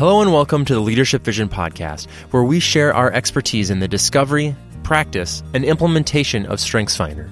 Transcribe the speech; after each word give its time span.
Hello 0.00 0.22
and 0.22 0.32
welcome 0.32 0.64
to 0.64 0.72
the 0.72 0.80
Leadership 0.80 1.22
Vision 1.22 1.46
Podcast, 1.46 2.08
where 2.30 2.42
we 2.42 2.58
share 2.58 2.94
our 2.94 3.12
expertise 3.12 3.68
in 3.68 3.80
the 3.80 3.86
discovery, 3.86 4.56
practice, 4.82 5.42
and 5.52 5.62
implementation 5.62 6.46
of 6.46 6.58
StrengthsFinder. 6.58 7.28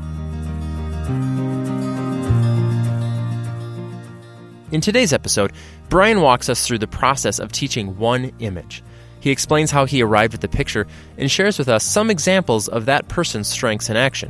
In 4.70 4.82
today's 4.82 5.14
episode, 5.14 5.54
Brian 5.88 6.20
walks 6.20 6.50
us 6.50 6.68
through 6.68 6.80
the 6.80 6.88
process 6.88 7.40
of 7.40 7.54
teaching 7.54 7.98
one 7.98 8.34
image. 8.40 8.84
He 9.22 9.32
explains 9.32 9.72
how 9.72 9.86
he 9.86 10.04
arrived 10.04 10.34
at 10.34 10.42
the 10.42 10.50
picture 10.50 10.88
and 11.18 11.32
shares 11.32 11.58
with 11.58 11.70
us 11.70 11.86
some 11.86 12.10
examples 12.10 12.68
of 12.68 12.86
that 12.86 13.08
person's 13.08 13.48
strengths 13.48 13.90
in 13.90 13.96
action. 13.96 14.30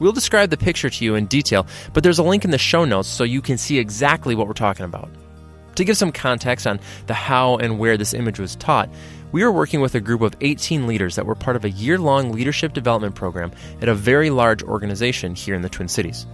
We'll 0.00 0.10
describe 0.10 0.50
the 0.50 0.56
picture 0.56 0.90
to 0.90 1.04
you 1.04 1.14
in 1.14 1.26
detail, 1.26 1.68
but 1.92 2.02
there's 2.02 2.18
a 2.18 2.24
link 2.24 2.44
in 2.44 2.50
the 2.50 2.58
show 2.58 2.84
notes 2.84 3.06
so 3.06 3.22
you 3.22 3.40
can 3.40 3.56
see 3.56 3.78
exactly 3.78 4.34
what 4.34 4.48
we're 4.48 4.52
talking 4.52 4.84
about. 4.84 5.08
To 5.76 5.84
give 5.84 5.96
some 5.96 6.10
context 6.10 6.66
on 6.66 6.80
the 7.06 7.14
how 7.14 7.56
and 7.56 7.78
where 7.78 7.96
this 7.96 8.14
image 8.14 8.40
was 8.40 8.56
taught, 8.56 8.90
we 9.30 9.44
were 9.44 9.52
working 9.52 9.80
with 9.80 9.94
a 9.94 10.00
group 10.00 10.22
of 10.22 10.34
18 10.40 10.88
leaders 10.88 11.14
that 11.14 11.24
were 11.24 11.36
part 11.36 11.54
of 11.54 11.64
a 11.64 11.70
year 11.70 11.98
long 11.98 12.32
leadership 12.32 12.72
development 12.72 13.14
program 13.14 13.52
at 13.80 13.88
a 13.88 13.94
very 13.94 14.30
large 14.30 14.64
organization 14.64 15.36
here 15.36 15.54
in 15.54 15.62
the 15.62 15.68
Twin 15.68 15.86
Cities. 15.86 16.26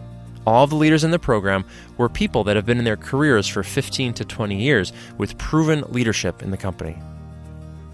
All 0.48 0.66
the 0.66 0.77
leaders 0.77 1.04
in 1.04 1.10
the 1.10 1.18
program 1.18 1.66
were 1.98 2.08
people 2.08 2.42
that 2.44 2.56
have 2.56 2.64
been 2.64 2.78
in 2.78 2.84
their 2.84 2.96
careers 2.96 3.46
for 3.46 3.62
15 3.62 4.14
to 4.14 4.24
20 4.24 4.56
years 4.56 4.94
with 5.18 5.36
proven 5.36 5.84
leadership 5.91 6.42
in 6.42 6.50
the 6.50 6.56
company. 6.56 6.96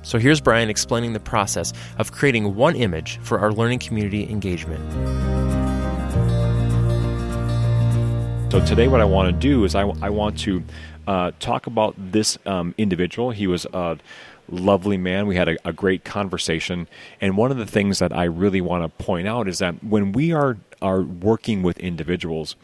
So 0.03 0.21
here's 0.21 0.41
Brian 0.41 0.71
explaining 0.71 1.15
the 1.15 1.19
process 1.19 1.73
of 1.99 2.13
creating 2.13 2.55
one 2.55 2.77
image 2.77 3.19
for 3.23 3.41
our 3.41 3.51
learning 3.51 3.81
community 3.81 4.31
engagement. 4.31 4.81
So 8.53 8.65
today, 8.65 8.87
what 8.87 9.01
I 9.01 9.05
want 9.05 9.35
to 9.35 9.37
do 9.37 9.65
is 9.65 9.75
I, 9.75 9.89
I 10.01 10.11
want 10.11 10.39
to 10.43 10.63
uh, 11.09 11.33
talk 11.41 11.67
about 11.67 11.97
this 11.99 12.39
um, 12.47 12.73
individual. 12.79 13.33
He 13.33 13.49
was 13.49 13.67
a 13.73 13.99
lovely 14.49 14.97
man. 14.97 15.27
We 15.27 15.35
had 15.35 15.49
a, 15.49 15.57
a, 15.69 15.73
great 15.73 16.05
conversation, 16.05 16.87
and 17.21 17.37
one 17.37 17.51
of 17.51 17.57
the 17.57 17.67
things 17.67 17.99
that 17.99 18.13
I 18.13 18.25
really 18.25 18.61
want 18.61 18.85
to 18.85 19.05
point 19.05 19.27
out 19.27 19.49
is 19.49 19.59
that 19.59 19.83
when 19.83 20.13
we 20.13 20.33
are 20.33 20.57
are 20.85 21.01
working 21.01 21.63
with 21.63 21.79
individuals, 21.79 22.57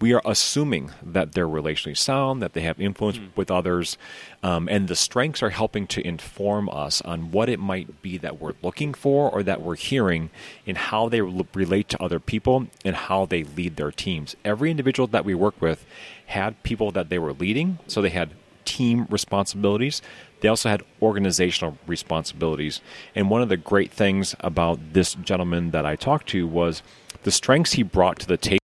we 0.00 0.12
are 0.12 0.22
assuming 0.24 0.90
that 1.02 1.32
they're 1.32 1.48
relationally 1.48 1.96
sound, 1.96 2.42
that 2.42 2.52
they 2.52 2.60
have 2.62 2.80
influence 2.80 3.18
mm. 3.18 3.28
with 3.36 3.50
others, 3.50 3.96
um, 4.42 4.68
and 4.68 4.88
the 4.88 4.96
strengths 4.96 5.42
are 5.42 5.50
helping 5.50 5.86
to 5.88 6.06
inform 6.06 6.68
us 6.68 7.00
on 7.02 7.30
what 7.30 7.48
it 7.48 7.58
might 7.58 8.02
be 8.02 8.18
that 8.18 8.40
we're 8.40 8.54
looking 8.62 8.94
for 8.94 9.30
or 9.30 9.42
that 9.42 9.62
we're 9.62 9.76
hearing 9.76 10.30
in 10.66 10.76
how 10.76 11.08
they 11.08 11.20
re- 11.20 11.46
relate 11.54 11.88
to 11.88 12.02
other 12.02 12.20
people 12.20 12.66
and 12.84 12.96
how 12.96 13.26
they 13.26 13.44
lead 13.44 13.76
their 13.76 13.92
teams. 13.92 14.36
Every 14.44 14.70
individual 14.70 15.06
that 15.08 15.24
we 15.24 15.34
work 15.34 15.60
with 15.60 15.84
had 16.26 16.62
people 16.62 16.90
that 16.92 17.08
they 17.08 17.18
were 17.18 17.32
leading, 17.32 17.78
so 17.86 18.02
they 18.02 18.10
had 18.10 18.30
team 18.64 19.06
responsibilities. 19.08 20.02
They 20.40 20.48
also 20.48 20.68
had 20.68 20.82
organizational 21.02 21.78
responsibilities. 21.86 22.80
And 23.14 23.30
one 23.30 23.42
of 23.42 23.48
the 23.48 23.56
great 23.56 23.90
things 23.90 24.34
about 24.40 24.78
this 24.92 25.14
gentleman 25.14 25.70
that 25.72 25.84
I 25.84 25.96
talked 25.96 26.28
to 26.28 26.46
was 26.46 26.82
the 27.22 27.30
strengths 27.30 27.72
he 27.72 27.82
brought 27.82 28.18
to 28.20 28.26
the 28.26 28.36
table 28.36 28.58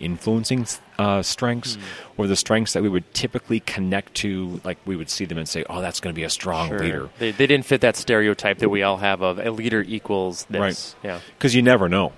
influencing 0.00 0.66
uh, 0.98 1.22
strengths 1.22 1.76
mm. 1.76 1.80
or 2.16 2.26
the 2.26 2.34
strengths 2.34 2.72
that 2.72 2.82
we 2.82 2.88
would 2.88 3.12
typically 3.14 3.60
connect 3.60 4.14
to 4.14 4.60
like 4.64 4.78
we 4.86 4.96
would 4.96 5.10
see 5.10 5.24
them 5.24 5.38
and 5.38 5.48
say 5.48 5.64
oh 5.70 5.80
that's 5.80 6.00
going 6.00 6.12
to 6.12 6.18
be 6.18 6.24
a 6.24 6.30
strong 6.30 6.68
sure. 6.68 6.78
leader 6.80 7.08
they, 7.18 7.30
they, 7.30 7.46
didn't 7.46 7.64
fit 7.64 7.82
that 7.82 7.94
stereotype 7.94 8.58
that 8.58 8.70
we 8.70 8.82
all 8.82 8.96
have 8.96 9.22
of 9.22 9.38
a 9.38 9.50
leader 9.50 9.84
equals 9.86 10.46
this 10.46 10.60
right 10.60 10.94
yeah 11.04 11.20
because 11.36 11.54
you 11.54 11.62
never 11.62 11.88
know 11.88 12.12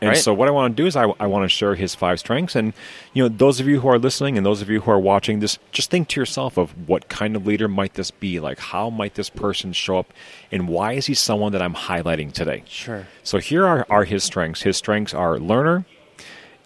and 0.00 0.10
right. 0.10 0.18
so 0.18 0.34
what 0.34 0.48
I 0.48 0.50
want 0.50 0.76
to 0.76 0.82
do 0.82 0.86
is 0.86 0.94
I, 0.94 1.04
I 1.18 1.26
want 1.26 1.44
to 1.44 1.48
share 1.48 1.74
his 1.74 1.94
five 1.94 2.18
strengths. 2.18 2.54
And, 2.54 2.74
you 3.14 3.22
know, 3.22 3.28
those 3.28 3.60
of 3.60 3.66
you 3.66 3.80
who 3.80 3.88
are 3.88 3.98
listening 3.98 4.36
and 4.36 4.44
those 4.44 4.60
of 4.60 4.68
you 4.68 4.80
who 4.82 4.90
are 4.90 4.98
watching 4.98 5.40
this, 5.40 5.58
just 5.72 5.90
think 5.90 6.08
to 6.08 6.20
yourself 6.20 6.58
of 6.58 6.88
what 6.88 7.08
kind 7.08 7.34
of 7.34 7.46
leader 7.46 7.66
might 7.66 7.94
this 7.94 8.10
be? 8.10 8.38
Like, 8.38 8.58
how 8.58 8.90
might 8.90 9.14
this 9.14 9.30
person 9.30 9.72
show 9.72 9.98
up? 9.98 10.12
And 10.52 10.68
why 10.68 10.92
is 10.92 11.06
he 11.06 11.14
someone 11.14 11.52
that 11.52 11.62
I'm 11.62 11.74
highlighting 11.74 12.32
today? 12.32 12.62
Sure. 12.66 13.06
So 13.22 13.38
here 13.38 13.66
are, 13.66 13.86
are 13.88 14.04
his 14.04 14.22
strengths. 14.22 14.62
His 14.62 14.76
strengths 14.76 15.14
are 15.14 15.38
learner, 15.38 15.86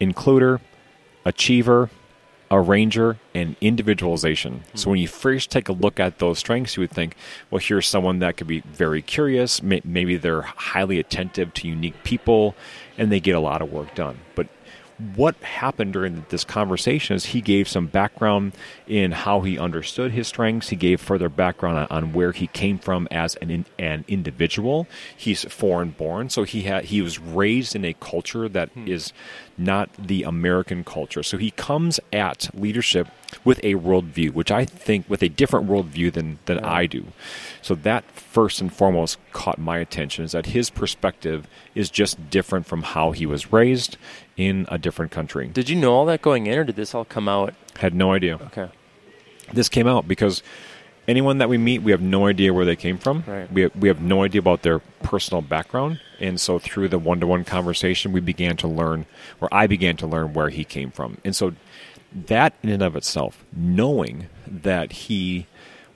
includer, 0.01 0.61
achiever, 1.25 1.89
arranger, 2.50 3.16
and 3.33 3.55
individualization. 3.61 4.65
So 4.75 4.91
when 4.91 4.99
you 4.99 5.06
first 5.06 5.50
take 5.50 5.69
a 5.69 5.72
look 5.72 6.00
at 6.00 6.19
those 6.19 6.41
strengths, 6.41 6.77
you 6.77 6.81
would 6.81 6.91
think, 6.91 7.15
well, 7.50 7.61
here's 7.61 7.87
someone 7.87 8.19
that 8.19 8.37
could 8.37 8.49
be 8.49 8.61
very 8.61 9.03
curious. 9.03 9.62
Maybe 9.62 10.16
they're 10.16 10.43
highly 10.43 10.99
attentive 10.99 11.55
to 11.55 11.69
unique 11.69 12.03
people, 12.03 12.56
and 12.99 13.12
they 13.12 13.21
get 13.21 13.37
a 13.37 13.41
lot 13.41 13.62
of 13.62 13.72
work 13.72 13.94
done. 13.94 14.19
But 14.34 14.49
what 15.15 15.34
happened 15.37 15.93
during 15.93 16.25
this 16.28 16.44
conversation 16.44 17.16
is 17.16 17.27
he 17.27 17.41
gave 17.41 17.69
some 17.69 17.87
background 17.87 18.53
in 18.87 19.12
how 19.12 19.41
he 19.41 19.59
understood 19.59 20.12
his 20.12 20.28
strengths. 20.28 20.69
He 20.69 20.77
gave 20.77 21.00
further 21.00 21.28
background 21.28 21.78
on, 21.78 21.87
on 21.91 22.12
where 22.12 22.33
he 22.33 22.47
came 22.49 22.78
from 22.78 23.09
as 23.11 23.34
an 23.37 23.50
in, 23.50 23.66
an 23.78 24.05
individual. 24.09 24.87
He's 25.16 25.44
foreign 25.44 25.91
born, 25.91 26.28
so 26.28 26.44
he 26.44 26.62
had 26.62 26.84
he 26.87 27.03
was 27.03 27.19
raised 27.19 27.75
in 27.75 27.84
a 27.84 27.94
culture 27.94 28.49
that 28.49 28.71
hmm. 28.71 28.87
is 28.87 29.12
not 29.56 29.91
the 29.94 30.22
American 30.22 30.84
culture. 30.84 31.22
So 31.22 31.38
he 31.38 31.50
comes 31.53 32.00
at 32.12 32.50
leadership 32.55 33.09
with 33.45 33.59
a 33.63 33.75
worldview, 33.75 34.33
which 34.33 34.51
I 34.51 34.65
think 34.65 35.09
with 35.09 35.23
a 35.23 35.29
different 35.29 35.69
worldview 35.69 36.13
than 36.13 36.39
than 36.47 36.59
yeah. 36.59 36.73
I 36.73 36.87
do. 36.87 37.07
So 37.63 37.75
that 37.77 38.05
first 38.13 38.61
and 38.61 38.73
foremost 38.73 39.19
caught 39.33 39.59
my 39.59 39.79
attention 39.79 40.25
is 40.25 40.33
that 40.33 40.47
his 40.47 40.71
perspective 40.71 41.47
is 41.75 41.91
just 41.91 42.31
different 42.31 42.67
from 42.67 42.83
how 42.83 43.13
he 43.13 43.27
was 43.27 43.53
raised 43.53 43.97
in 44.37 44.67
a 44.69 44.79
different 44.79 45.13
country. 45.13 45.49
Did 45.49 45.69
you 45.69 45.77
know 45.77 45.93
all 45.93 46.07
that 46.07 46.23
going 46.23 46.47
in, 46.47 46.59
or 46.59 46.65
did 46.65 46.77
this 46.77 46.95
all 46.95 47.05
come 47.05 47.29
out? 47.29 47.55
Had 47.79 47.95
no 47.95 48.13
idea. 48.13 48.37
Okay. 48.37 48.69
This 49.53 49.69
came 49.69 49.87
out 49.87 50.07
because 50.07 50.43
anyone 51.09 51.39
that 51.39 51.49
we 51.49 51.59
meet, 51.59 51.83
we 51.83 51.91
have 51.91 52.01
no 52.01 52.27
idea 52.27 52.55
where 52.55 52.65
they 52.65 52.77
came 52.77 52.97
from. 52.97 53.25
Right. 53.27 53.51
We 53.53 53.62
have, 53.62 53.77
we 53.77 53.89
have 53.89 54.01
no 54.01 54.23
idea 54.23 54.39
about 54.39 54.62
their 54.62 54.79
personal 55.03 55.43
background, 55.43 56.01
and 56.21 56.39
so 56.41 56.59
through 56.59 56.89
the 56.89 56.99
one-to-one 56.99 57.45
conversation, 57.45 58.12
we 58.12 58.21
began 58.21 58.57
to 58.59 58.69
learn, 58.69 59.07
or 59.41 59.49
I 59.51 59.67
began 59.67 59.97
to 59.99 60.07
learn 60.07 60.35
where 60.35 60.51
he 60.51 60.62
came 60.62 60.91
from, 60.91 61.19
and 61.25 61.35
so 61.35 61.55
that 62.12 62.54
in 62.62 62.71
and 62.71 62.82
of 62.82 62.97
itself, 62.97 63.44
knowing 63.53 64.28
that 64.47 64.93
he 64.93 65.47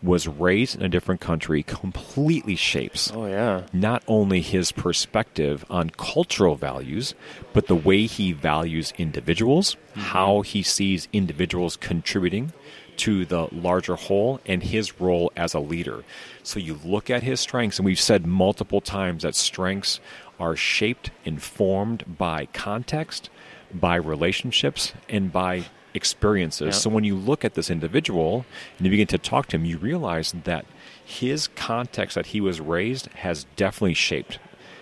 was 0.05 0.29
raised 0.29 0.77
in 0.77 0.83
a 0.83 0.89
different 0.89 1.21
country 1.21 1.63
completely 1.63 2.55
shapes 2.55 3.11
oh 3.15 3.27
yeah 3.27 3.63
not 3.73 4.05
only 4.07 4.43
his 4.43 4.71
perspective 4.71 5.65
on 5.71 5.89
cultural 5.89 6.57
values 6.57 7.15
but 7.55 7.69
the 7.69 7.75
way 7.75 8.05
he 8.05 8.31
values 8.31 8.93
individuals 8.99 9.75
mm-hmm. 9.75 10.01
how 10.01 10.43
he 10.43 10.63
sees 10.63 11.09
individuals 11.13 11.77
contributing 11.77 12.53
to 12.97 13.25
the 13.25 13.49
larger 13.51 13.97
whole 13.97 14.41
and 14.47 14.63
his 14.63 15.01
role 15.01 15.33
as 15.37 15.55
a 15.55 15.59
leader 15.59 16.05
so 16.43 16.61
you 16.61 16.79
look 16.85 17.09
at 17.09 17.23
his 17.23 17.41
strengths 17.41 17.79
and 17.79 17.87
we've 17.87 17.99
said 17.99 18.27
multiple 18.27 18.83
times 18.83 19.23
that 19.23 19.35
strengths 19.35 20.01
are 20.39 20.55
shaped 20.55 21.11
informed 21.25 22.05
by 22.19 22.45
context 22.53 23.31
by 23.73 23.97
relationships 23.97 24.93
and 25.09 25.33
by 25.33 25.65
experiences. 25.95 26.67
Yeah. 26.67 26.73
So 26.73 26.91
when 26.91 27.05
you 27.05 27.17
look 27.17 27.45
at 27.45 27.55
this 27.55 27.71
individual 27.71 28.45
and 28.77 28.87
you 28.87 28.91
begin 28.91 29.07
to 29.09 29.19
talk 29.19 29.47
to 29.49 29.57
him, 29.57 29.65
you 29.65 29.79
realize 29.79 30.35
that 30.45 30.67
his 31.05 31.49
context 31.49 32.17
that 32.17 32.27
he 32.27 32.41
was 32.41 32.61
raised 32.61 33.07
has 33.15 33.47
definitely 33.57 33.95
shaped 33.95 34.39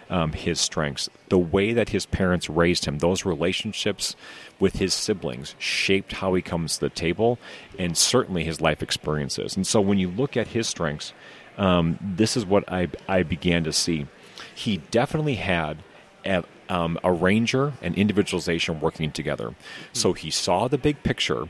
um, 0.08 0.32
his 0.32 0.60
strengths. 0.60 1.08
The 1.28 1.38
way 1.38 1.72
that 1.72 1.88
his 1.90 2.06
parents 2.06 2.50
raised 2.50 2.84
him, 2.84 2.98
those 2.98 3.24
relationships 3.24 4.14
with 4.60 4.74
his 4.74 4.92
siblings, 4.92 5.54
shaped 5.58 6.12
how 6.12 6.34
he 6.34 6.42
comes 6.42 6.74
to 6.74 6.80
the 6.80 6.90
table, 6.90 7.38
and 7.78 7.96
certainly 7.96 8.44
his 8.44 8.60
life 8.60 8.82
experiences. 8.82 9.56
And 9.56 9.66
so 9.66 9.80
when 9.80 9.98
you 9.98 10.08
look 10.08 10.36
at 10.36 10.48
his 10.48 10.68
strengths, 10.68 11.12
um, 11.56 11.98
this 12.00 12.36
is 12.36 12.44
what 12.44 12.70
I, 12.70 12.88
I 13.08 13.22
began 13.22 13.64
to 13.64 13.72
see. 13.72 14.06
He 14.54 14.78
definitely 14.90 15.36
had 15.36 15.78
a, 16.24 16.44
um, 16.69 16.98
arranger 17.04 17.74
and 17.82 17.94
individualization 17.94 18.80
working 18.80 19.10
together. 19.10 19.54
So 19.92 20.12
he 20.12 20.30
saw 20.30 20.69
the 20.69 20.78
big 20.78 21.02
picture 21.02 21.48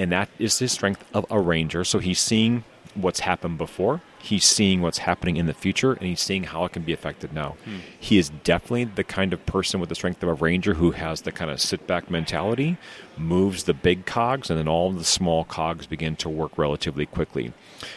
and 0.00 0.10
that 0.12 0.30
is 0.38 0.58
his 0.58 0.72
strength 0.72 1.04
of 1.12 1.26
arranger. 1.30 1.84
So 1.84 1.98
he's 1.98 2.18
seeing 2.18 2.64
what's 2.94 3.20
happened 3.20 3.58
before, 3.58 4.00
he's 4.18 4.44
seeing 4.44 4.80
what's 4.80 4.98
happening 4.98 5.36
in 5.36 5.44
the 5.44 5.52
future, 5.52 5.92
and 5.92 6.02
he's 6.02 6.20
seeing 6.20 6.44
how 6.44 6.64
it 6.64 6.72
can 6.72 6.82
be 6.82 6.94
affected 6.94 7.34
now. 7.34 7.56
Hmm. 7.64 7.76
He 7.98 8.16
is 8.16 8.30
definitely 8.42 8.84
the 8.84 9.04
kind 9.04 9.34
of 9.34 9.44
person 9.44 9.78
with 9.78 9.90
the 9.90 9.94
strength 9.94 10.22
of 10.22 10.42
arranger 10.42 10.74
who 10.74 10.92
has 10.92 11.20
the 11.20 11.32
kind 11.32 11.50
of 11.50 11.60
sit 11.60 11.86
back 11.86 12.10
mentality, 12.10 12.78
moves 13.18 13.64
the 13.64 13.74
big 13.74 14.06
cogs, 14.06 14.48
and 14.48 14.58
then 14.58 14.66
all 14.66 14.90
the 14.90 15.04
small 15.04 15.44
cogs 15.44 15.86
begin 15.86 16.16
to 16.16 16.30
work 16.30 16.56
relatively 16.56 17.04
quickly. 17.04 17.52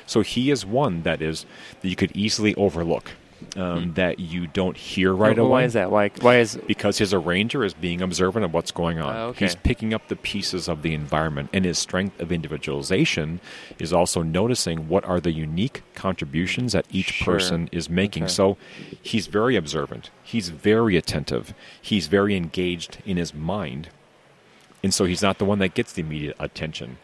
So 0.05 0.21
he 0.21 0.51
is 0.51 0.65
one 0.65 1.03
that 1.03 1.21
is 1.21 1.45
that 1.81 1.87
you 1.87 1.95
could 1.95 2.11
easily 2.15 2.53
overlook. 2.55 3.11
Um, 3.55 3.93
That 3.93 4.19
you 4.19 4.47
don't 4.47 4.75
hear 4.77 5.13
right 5.13 5.35
Well, 5.37 5.45
away. 5.47 5.51
Why 5.61 5.63
is 5.63 5.73
that? 5.73 5.91
Why? 5.91 6.09
Why 6.21 6.37
is? 6.39 6.57
Because 6.67 6.97
his 6.97 7.13
arranger 7.13 7.63
is 7.63 7.73
being 7.73 8.01
observant 8.01 8.45
of 8.45 8.53
what's 8.53 8.71
going 8.71 8.99
on. 8.99 9.15
Oh, 9.15 9.27
okay. 9.29 9.45
He's 9.45 9.55
picking 9.55 9.93
up 9.93 10.07
the 10.07 10.15
pieces 10.15 10.67
of 10.67 10.81
the 10.81 10.93
environment, 10.93 11.49
and 11.53 11.65
his 11.65 11.77
strength 11.77 12.19
of 12.19 12.31
individualization 12.31 13.39
is 13.79 13.91
also 13.93 14.21
noticing 14.21 14.87
what 14.87 15.03
are 15.05 15.19
the 15.19 15.31
unique 15.31 15.83
contributions 15.95 16.73
that 16.73 16.85
each 16.91 17.11
Sure. 17.11 17.35
person 17.35 17.69
is 17.71 17.89
making. 17.89 18.23
Okay. 18.23 18.31
So 18.31 18.57
he's 19.01 19.27
very 19.27 19.55
observant. 19.55 20.09
He's 20.23 20.49
very 20.49 20.97
attentive. 20.97 21.53
He's 21.81 22.07
very 22.07 22.35
engaged 22.35 22.97
in 23.05 23.17
his 23.17 23.33
mind. 23.33 23.89
And 24.83 24.93
so 24.93 25.05
he's 25.05 25.21
not 25.21 25.37
the 25.37 25.45
one 25.45 25.59
that 25.59 25.73
gets 25.75 25.93
the 25.93 26.01
immediate 26.01 26.35
attention. 26.39 26.97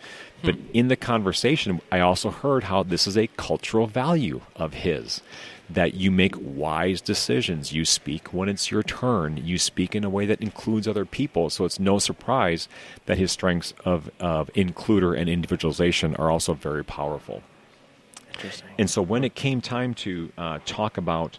But 0.43 0.55
Hmm. 0.55 0.61
in 0.73 0.87
the 0.89 0.95
conversation, 0.95 1.81
I 1.91 1.99
also 2.01 2.29
heard 2.29 2.65
how 2.65 2.83
this 2.83 3.07
is 3.07 3.17
a 3.17 3.27
cultural 3.37 3.87
value 3.87 4.41
of 4.55 4.73
his 4.73 5.21
that 5.69 5.93
you 5.93 6.09
make 6.09 6.33
wise 6.37 6.99
decisions. 6.99 7.71
You 7.71 7.85
speak 7.85 8.33
when 8.33 8.49
it's 8.49 8.71
your 8.71 8.81
turn. 8.81 9.37
You 9.37 9.57
speak 9.57 9.95
in 9.95 10.03
a 10.03 10.09
way 10.09 10.25
that 10.25 10.41
includes 10.41 10.87
other 10.87 11.05
people. 11.05 11.49
So 11.49 11.65
it's 11.65 11.79
no 11.79 11.99
surprise 11.99 12.67
that 13.05 13.17
his 13.17 13.31
strengths 13.31 13.73
of, 13.85 14.09
of 14.19 14.49
includer 14.53 15.17
and 15.17 15.29
individualization 15.29 16.15
are 16.15 16.31
also 16.31 16.53
very 16.55 16.83
powerful. 16.83 17.43
Interesting. 18.33 18.69
And 18.79 18.89
so 18.89 19.01
when 19.01 19.23
it 19.23 19.35
came 19.35 19.61
time 19.61 19.93
to 19.95 20.31
uh, 20.37 20.59
talk 20.65 20.97
about, 20.97 21.37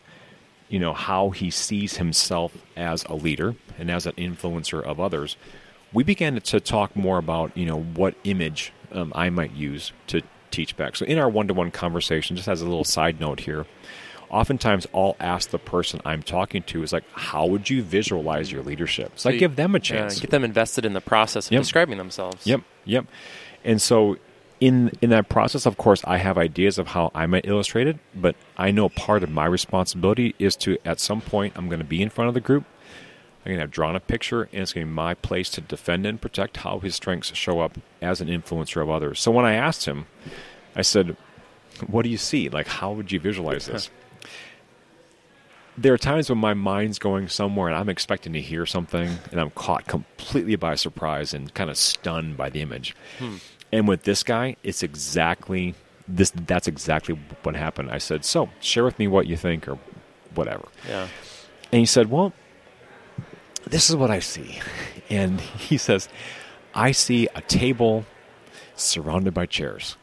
you 0.69 0.79
know, 0.79 0.93
how 0.93 1.31
he 1.31 1.51
sees 1.51 1.97
himself 1.97 2.57
as 2.77 3.05
a 3.05 3.15
leader 3.15 3.57
and 3.79 3.91
as 3.91 4.07
an 4.07 4.13
influencer 4.13 4.81
of 4.83 5.01
others, 5.01 5.37
we 5.93 6.05
began 6.05 6.41
to 6.41 6.61
talk 6.61 6.95
more 6.95 7.19
about, 7.19 7.57
you 7.57 7.67
know, 7.67 7.81
what 7.81 8.15
image 8.23 8.73
um, 8.93 9.13
I 9.17 9.29
might 9.31 9.53
use 9.53 9.93
to 10.07 10.23
teach 10.53 10.77
back. 10.77 10.95
So 10.95 11.05
in 11.05 11.19
our 11.19 11.29
one-to-one 11.29 11.73
conversation, 11.73 12.37
just 12.37 12.49
as 12.49 12.61
a 12.61 12.65
little 12.65 12.85
side 12.85 13.19
note 13.19 13.41
here, 13.41 13.67
oftentimes 14.31 14.87
I'll 14.95 15.17
ask 15.21 15.51
the 15.51 15.59
person 15.59 16.01
I'm 16.05 16.23
talking 16.23 16.63
to 16.65 16.83
is 16.83 16.93
like, 16.93 17.05
how 17.13 17.47
would 17.47 17.69
you 17.71 17.83
visualize 17.83 18.51
your 18.53 18.63
leadership? 18.63 19.13
So, 19.17 19.31
I 19.31 19.35
you- 19.35 19.39
give 19.39 19.57
them 19.57 19.75
a 19.75 19.79
Yeah, 19.79 19.83
chance. 19.83 20.21
get 20.21 20.31
them 20.31 20.45
invested 20.45 20.85
in 20.85 20.93
the 20.93 21.01
process 21.01 21.47
of 21.47 21.53
Yep. 21.53 21.63
describing 21.63 21.99
themselves. 21.99 22.47
Yep, 22.47 22.63
yep. 22.85 23.07
And 23.65 23.81
so 23.83 24.17
in 24.61 24.93
in 25.01 25.11
that 25.11 25.29
process, 25.29 25.65
of 25.67 25.77
course, 25.79 26.03
I 26.05 26.19
have 26.19 26.37
ideas 26.37 26.79
of 26.79 26.89
how 26.89 27.11
I 27.15 27.27
might 27.27 27.47
illustrate 27.47 27.87
it, 27.87 27.99
but 28.15 28.37
I 28.59 28.71
know 28.71 28.89
part 28.91 29.23
of 29.23 29.31
my 29.31 29.47
responsibility 29.47 30.35
is 30.39 30.55
to 30.57 30.77
at 30.85 31.01
some 31.01 31.21
point 31.23 31.55
I'm 31.57 31.67
going 31.69 31.79
to 31.81 31.85
be 31.85 32.03
in 32.03 32.11
front 32.11 32.29
of 32.29 32.35
the 32.35 32.41
group. 32.41 32.65
I'm 33.43 33.51
going 33.53 33.57
to 33.57 33.63
have 33.63 33.71
drawn 33.71 33.97
a 33.97 34.01
picture, 34.01 34.43
and 34.53 34.61
it's 34.61 34.75
going 34.75 34.87
to 34.87 34.91
be 34.91 34.95
my 34.95 35.15
place 35.15 35.49
to 35.51 35.63
defend 35.63 36.05
and 36.05 36.21
protect 36.21 36.59
how 36.59 36.79
his 36.81 36.95
strengths 36.95 37.35
show 37.35 37.61
up 37.61 37.79
as 38.03 38.21
an 38.21 38.29
influencer 38.29 38.83
of 38.83 38.91
others. 38.91 39.19
So 39.19 39.31
when 39.31 39.47
I 39.47 39.55
asked 39.55 39.87
him, 39.87 40.05
I 40.77 40.83
said, 40.83 41.17
"What 41.87 42.03
do 42.03 42.11
you 42.11 42.19
see? 42.19 42.51
Like, 42.51 42.67
how 42.67 42.93
would 42.93 43.11
you 43.13 43.19
visualize 43.19 43.65
this?" 43.67 43.89
there 45.81 45.95
are 45.95 45.99
times 45.99 46.29
when 46.29 46.39
my 46.39 46.53
mind's 46.53 46.99
going 46.99 47.27
somewhere 47.29 47.69
and 47.69 47.77
I'm 47.77 47.89
expecting 47.89 48.35
to 48.35 48.41
hear 48.41 48.67
something 48.67 49.09
and 49.31 49.41
I'm 49.41 49.51
caught 49.51 49.87
completely 49.87 50.57
by 50.57 50.75
surprise 50.75 51.33
and 51.33 51.53
kind 51.55 51.71
of 51.71 51.79
stunned 51.79 52.37
by 52.37 52.51
the 52.51 52.61
image. 52.61 52.95
Hmm. 53.19 53.37
And 53.73 53.89
with 53.89 54.03
this 54.03 54.23
guy, 54.23 54.57
it's 54.63 54.83
exactly 54.83 55.75
this 56.07 56.33
that's 56.35 56.69
exactly 56.69 57.19
what 57.45 57.57
happened. 57.57 57.91
I 57.91 57.99
said, 57.99 58.25
"So, 58.25 58.51
share 58.61 58.85
with 58.85 58.99
me 58.99 59.07
what 59.07 59.27
you 59.27 59.37
think 59.37 59.69
or 59.69 59.79
whatever." 60.35 60.69
Yeah. 60.87 61.09
And 61.73 61.79
he 61.79 61.87
said, 61.87 62.11
"Well, 62.11 62.33
this 63.65 63.89
is 63.89 63.97
what 63.97 64.11
I 64.11 64.19
see." 64.19 64.61
And 65.09 65.41
he 65.41 65.79
says, 65.79 66.09
"I 66.75 66.93
see 66.93 67.29
a 67.35 67.41
table 67.43 68.05
surrounded 68.75 69.33
by 69.35 69.47
chairs." 69.47 69.97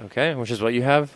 Okay, 0.00 0.34
which 0.34 0.50
is 0.50 0.60
what 0.60 0.74
you 0.74 0.82
have. 0.82 1.14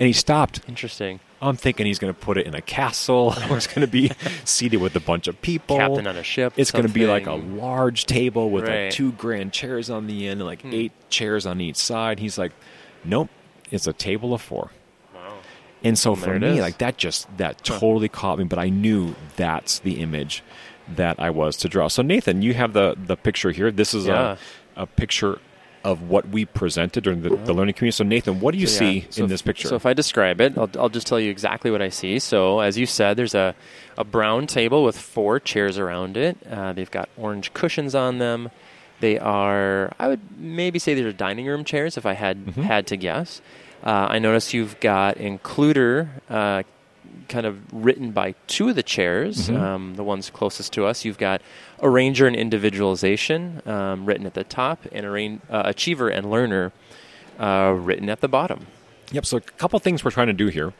And 0.00 0.06
he 0.06 0.12
stopped 0.12 0.62
Interesting. 0.66 1.20
I'm 1.40 1.56
thinking 1.56 1.86
he's 1.86 1.98
going 1.98 2.12
to 2.14 2.18
put 2.18 2.38
it 2.38 2.46
in 2.46 2.54
a 2.54 2.62
castle 2.62 3.34
or 3.50 3.56
it's 3.58 3.66
going 3.66 3.82
to 3.86 3.90
be 3.90 4.10
seated 4.44 4.78
with 4.78 4.96
a 4.96 5.00
bunch 5.00 5.28
of 5.28 5.40
people. 5.42 5.76
Captain 5.76 6.06
on 6.06 6.16
a 6.16 6.22
ship. 6.22 6.54
It's 6.56 6.70
going 6.70 6.86
to 6.86 6.92
be 6.92 7.06
like 7.06 7.26
a 7.26 7.34
large 7.34 8.06
table 8.06 8.50
with 8.50 8.66
Right. 8.66 8.84
like 8.86 8.92
two 8.92 9.12
grand 9.12 9.52
chairs 9.52 9.90
on 9.90 10.06
the 10.06 10.26
end 10.28 10.40
and 10.40 10.46
like 10.46 10.62
Hmm. 10.62 10.72
eight 10.72 10.92
chairs 11.10 11.44
on 11.46 11.60
each 11.60 11.76
side. 11.76 12.18
He's 12.20 12.38
like, 12.38 12.52
nope, 13.04 13.28
it's 13.70 13.86
a 13.86 13.92
table 13.92 14.32
of 14.32 14.40
four. 14.40 14.70
Wow. 15.14 15.34
And 15.84 15.98
so 15.98 16.14
And 16.14 16.22
for 16.22 16.38
me, 16.38 16.54
is. 16.54 16.60
like 16.60 16.78
that 16.78 16.96
just 16.96 17.28
that 17.36 17.62
totally 17.64 18.08
caught 18.08 18.38
me. 18.38 18.44
But 18.44 18.58
I 18.58 18.68
knew 18.70 19.14
that's 19.36 19.78
the 19.80 20.00
image 20.00 20.42
that 20.88 21.18
I 21.20 21.30
was 21.30 21.56
to 21.58 21.68
draw. 21.68 21.88
So 21.88 22.00
Nathan, 22.02 22.42
you 22.42 22.54
have 22.54 22.72
the 22.72 22.96
the 22.96 23.16
picture 23.16 23.50
here. 23.50 23.70
This 23.70 23.92
is 23.92 24.06
Yeah. 24.06 24.36
a 24.76 24.82
a 24.82 24.86
picture 24.86 25.38
of 25.86 26.02
what 26.02 26.28
we 26.28 26.44
presented 26.44 27.04
during 27.04 27.22
the, 27.22 27.30
the 27.30 27.54
learning 27.54 27.74
community. 27.74 27.92
So 27.96 28.02
Nathan, 28.04 28.40
what 28.40 28.52
do 28.54 28.58
you 28.58 28.66
So, 28.66 28.84
yeah, 28.84 28.90
see 29.02 29.06
so 29.10 29.18
in 29.20 29.24
if- 29.26 29.30
this 29.30 29.42
picture? 29.42 29.68
So 29.68 29.76
if 29.76 29.86
I 29.86 29.92
describe 29.94 30.40
it, 30.40 30.58
I'll, 30.58 30.68
I'll 30.78 30.88
just 30.88 31.06
tell 31.06 31.20
you 31.20 31.30
exactly 31.30 31.70
what 31.70 31.80
I 31.80 31.90
see. 31.90 32.18
So 32.18 32.58
as 32.60 32.76
you 32.76 32.86
said, 32.86 33.16
there's 33.16 33.34
a, 33.36 33.54
a 33.96 34.02
brown 34.04 34.48
table 34.48 34.82
with 34.82 34.98
four 34.98 35.38
chairs 35.38 35.78
around 35.78 36.16
it. 36.16 36.36
Uh, 36.50 36.72
they've 36.72 36.90
got 36.90 37.08
orange 37.16 37.54
cushions 37.54 37.94
on 37.94 38.18
them. 38.18 38.50
They 38.98 39.18
are, 39.18 39.92
I 40.00 40.08
would 40.08 40.20
maybe 40.40 40.78
say 40.80 40.94
they're 40.94 41.12
dining 41.12 41.46
room 41.46 41.62
chairs 41.64 41.96
if 41.96 42.04
I 42.04 42.14
had 42.14 42.36
Mm-hmm. 42.46 42.62
had 42.62 42.86
to 42.88 42.96
guess. 42.96 43.40
Uh, 43.84 44.08
I 44.10 44.18
notice 44.18 44.52
you've 44.52 44.80
got 44.80 45.18
includer 45.18 46.08
uh, 46.28 46.64
kind 47.28 47.46
of 47.46 47.58
written 47.72 48.10
by 48.12 48.34
two 48.46 48.68
of 48.68 48.74
the 48.76 48.82
chairs, 48.82 49.48
Mhm. 49.48 49.60
um, 49.60 49.94
the 49.96 50.04
ones 50.04 50.30
closest 50.30 50.72
to 50.74 50.86
us. 50.86 51.04
You've 51.04 51.18
got 51.18 51.42
arranger 51.82 52.26
and 52.26 52.36
individualization 52.36 53.62
um, 53.66 54.06
written 54.06 54.26
at 54.26 54.34
the 54.34 54.44
top, 54.44 54.86
and 54.92 55.40
uh, 55.50 55.62
achiever 55.64 56.08
and 56.08 56.30
learner 56.30 56.72
uh, 57.38 57.74
written 57.76 58.08
at 58.08 58.20
the 58.20 58.28
bottom. 58.28 58.66
Yep. 59.12 59.26
So 59.26 59.36
a 59.36 59.40
couple 59.40 59.78
things 59.78 60.04
we're 60.04 60.10
trying 60.10 60.26
to 60.28 60.32
do 60.32 60.48
here. 60.48 60.72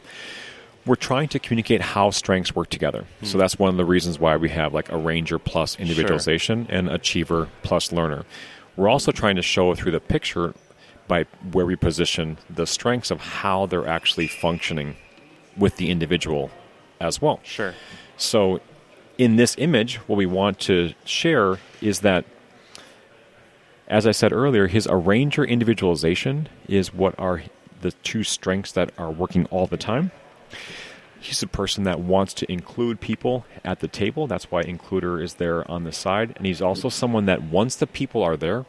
We're 0.84 0.94
trying 0.94 1.28
to 1.28 1.38
communicate 1.38 1.81
how 1.81 2.10
strengths 2.10 2.54
work 2.54 2.70
together. 2.70 3.04
Hmm. 3.20 3.26
So 3.26 3.38
that's 3.38 3.58
one 3.58 3.70
of 3.70 3.76
the 3.76 3.84
reasons 3.84 4.19
why 4.20 4.37
we 4.37 4.49
have 4.50 4.72
like 4.72 4.92
arranger 4.92 5.38
plus 5.38 5.76
individualization 5.78 6.66
and 6.70 6.88
achiever 6.88 7.49
plus 7.62 7.92
learner. 7.92 8.25
We're 8.76 8.88
also 8.88 9.10
trying 9.10 9.37
to 9.37 9.42
show 9.42 9.75
through 9.75 9.92
the 9.92 10.00
picture 10.00 10.54
by 11.09 11.25
where 11.52 11.66
we 11.66 11.76
position 11.76 12.38
the 12.49 12.66
strengths 12.66 13.11
of 13.11 13.21
how 13.21 13.66
they're 13.66 13.87
actually 13.87 14.26
functioning 14.28 14.97
with 15.56 15.76
the 15.76 15.90
individual 15.90 16.50
as 17.00 17.20
well. 17.20 17.40
Sure. 17.42 17.75
So, 18.16 18.60
in 19.18 19.36
this 19.36 19.54
image, 19.58 19.96
what 20.06 20.16
we 20.16 20.26
want 20.26 20.58
to 20.60 20.92
share 21.04 21.58
is 21.80 22.00
that, 22.00 22.25
as 23.88 24.06
I 24.06 24.12
said 24.12 24.32
earlier, 24.32 24.66
his 24.66 24.86
arranger 24.90 25.44
individualization 25.44 26.48
is 26.68 26.92
what 26.92 27.14
are 27.18 27.42
the 27.80 27.92
two 27.92 28.25
strengths 28.25 28.72
that 28.72 28.90
are 28.98 29.10
working 29.10 29.46
all 29.46 29.66
the 29.66 29.76
time. 29.76 30.10
He's 31.18 31.42
a 31.42 31.46
person 31.46 31.84
that 31.84 32.00
wants 32.00 32.34
to 32.34 32.52
include 32.52 33.00
people 33.00 33.46
at 33.64 33.80
the 33.80 33.88
table. 33.88 34.26
That's 34.26 34.50
why 34.50 34.62
includer 34.62 35.22
is 35.22 35.34
there 35.34 35.68
on 35.70 35.84
the 35.84 35.92
side. 35.92 36.34
And 36.36 36.46
he's 36.46 36.62
also 36.62 36.88
someone 36.88 37.26
that 37.26 37.42
once 37.42 37.75
the 37.75 37.86
people 37.86 38.22
are 38.22 38.36
there, 38.36 38.64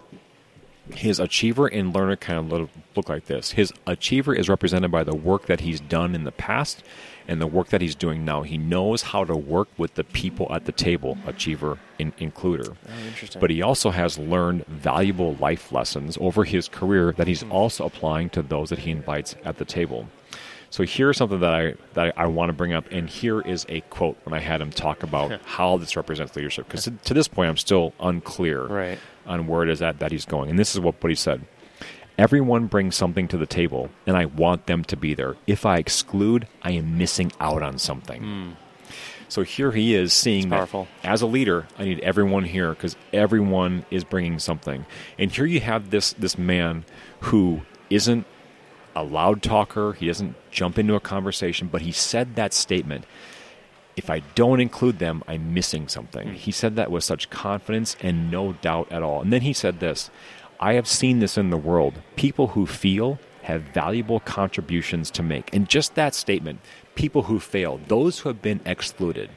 his 0.93 1.19
achiever 1.19 1.67
and 1.67 1.93
learner 1.93 2.15
kind 2.15 2.51
of 2.51 2.69
look, 2.95 3.09
like 3.09 3.25
this. 3.25 3.51
His 3.51 3.71
achiever 3.85 4.33
is 4.33 4.49
represented 4.49 4.91
by 4.91 5.03
the 5.03 5.15
work 5.15 5.45
that 5.45 5.61
he's 5.61 5.79
done 5.79 6.15
in 6.15 6.23
the 6.23 6.31
past 6.31 6.83
and 7.27 7.41
the 7.41 7.47
work 7.47 7.69
that 7.69 7.81
he's 7.81 7.95
doing 7.95 8.23
now. 8.23 8.43
He 8.43 8.57
knows 8.57 9.01
how 9.01 9.25
to 9.25 9.35
work 9.35 9.67
with 9.77 9.95
the 9.95 10.03
people 10.03 10.47
at 10.51 10.65
the 10.65 10.71
table, 10.71 11.17
achiever 11.25 11.77
and 11.99 12.15
includer. 12.17 12.75
Oh, 12.87 13.07
interesting. 13.07 13.39
But 13.39 13.49
he 13.49 13.61
also 13.61 13.91
has 13.91 14.17
learned 14.17 14.65
valuable 14.67 15.35
life 15.35 15.71
lessons 15.71 16.17
over 16.21 16.43
his 16.45 16.67
career 16.67 17.11
that 17.13 17.27
he's 17.27 17.41
hmm. 17.41 17.51
also 17.51 17.85
applying 17.85 18.29
to 18.31 18.41
those 18.41 18.69
that 18.69 18.79
he 18.79 18.91
invites 18.91 19.35
at 19.43 19.57
the 19.57 19.65
table. 19.65 20.07
So 20.69 20.83
here's 20.83 21.17
something 21.17 21.39
that 21.39 21.53
I 21.53 21.75
that 21.93 22.13
I, 22.17 22.27
want 22.27 22.49
to 22.49 22.53
bring 22.53 22.73
up, 22.73 22.85
and 22.91 23.09
here 23.09 23.41
is 23.41 23.65
a 23.69 23.81
quote 23.81 24.17
when 24.23 24.33
I 24.33 24.39
had 24.39 24.61
him 24.61 24.69
talk 24.71 25.03
about 25.03 25.41
how 25.45 25.77
this 25.77 25.95
represents 25.95 26.35
leadership. 26.35 26.67
Because 26.67 26.89
to, 27.05 27.13
this 27.13 27.27
point, 27.27 27.49
I'm 27.49 27.57
still 27.57 27.93
unclear 27.99 28.65
Right. 28.65 28.99
on 29.25 29.47
where 29.47 29.63
it 29.63 29.69
is 29.69 29.79
that, 29.79 29.99
that 29.99 30.11
he's 30.11 30.25
going. 30.25 30.49
And 30.49 30.59
this 30.59 30.73
is 30.75 30.79
what, 30.81 31.01
what 31.01 31.09
he 31.09 31.15
said. 31.15 31.45
Everyone 32.17 32.65
brings 32.65 32.95
something 32.95 33.27
to 33.27 33.37
the 33.37 33.45
table, 33.45 33.89
and 34.07 34.17
I 34.17 34.25
want 34.25 34.65
them 34.65 34.83
to 34.85 34.97
be 34.97 35.13
there. 35.13 35.35
If 35.45 35.65
I 35.65 35.77
exclude, 35.77 36.47
I 36.63 36.71
am 36.71 36.97
missing 36.97 37.31
out 37.39 37.61
on 37.61 37.77
something. 37.77 38.21
Hmm. 38.23 38.51
So 39.29 39.43
here 39.43 39.71
he 39.71 39.93
is 39.93 40.13
seeing 40.13 40.49
that 40.49 40.69
as 41.03 41.21
a 41.21 41.27
leader, 41.27 41.67
I 41.77 41.83
need 41.83 41.99
everyone 41.99 42.45
here 42.45 42.69
because 42.69 42.95
everyone 43.11 43.85
is 43.91 44.03
bringing 44.05 44.39
something. 44.39 44.85
And 45.19 45.31
here 45.31 45.45
you 45.45 45.59
have 45.59 45.89
this 45.89 46.13
this 46.13 46.37
man 46.37 46.85
who 47.21 47.61
isn't 47.89 48.25
a 48.97 49.03
loud 49.03 49.43
talker. 49.43 49.93
He 49.93 50.07
doesn't 50.07 50.35
jump 50.49 50.79
into 50.79 50.95
a 50.95 50.99
conversation, 50.99 51.67
but 51.67 51.81
he 51.81 51.91
said 51.91 52.35
that 52.35 52.53
statement. 52.53 53.05
If 53.95 54.09
I 54.09 54.19
don't 54.35 54.59
include 54.59 54.99
them, 54.99 55.23
I'm 55.27 55.53
missing 55.53 55.87
something. 55.87 56.33
He 56.33 56.51
said 56.51 56.75
that 56.75 56.91
with 56.91 57.03
such 57.03 57.29
confidence 57.29 57.95
and 58.01 58.31
no 58.31 58.53
doubt 58.53 58.91
at 58.91 59.03
all. 59.03 59.21
And 59.21 59.31
then 59.31 59.41
he 59.41 59.53
said 59.53 59.79
this 59.79 60.09
I 60.59 60.73
have 60.73 60.87
seen 60.87 61.19
this 61.19 61.37
in 61.37 61.51
the 61.51 61.57
world. 61.57 62.01
People 62.15 62.47
who 62.47 62.65
feel 62.65 63.19
have 63.43 63.61
valuable 63.61 64.19
contributions 64.19 65.09
to 65.11 65.23
make. 65.23 65.53
And 65.53 65.69
just 65.69 65.95
that 65.95 66.13
statement, 66.15 66.59
people 66.95 67.23
who 67.23 67.39
fail, 67.39 67.79
those 67.87 68.19
who 68.19 68.29
have 68.29 68.41
been 68.41 68.61
excluded. 68.65 69.29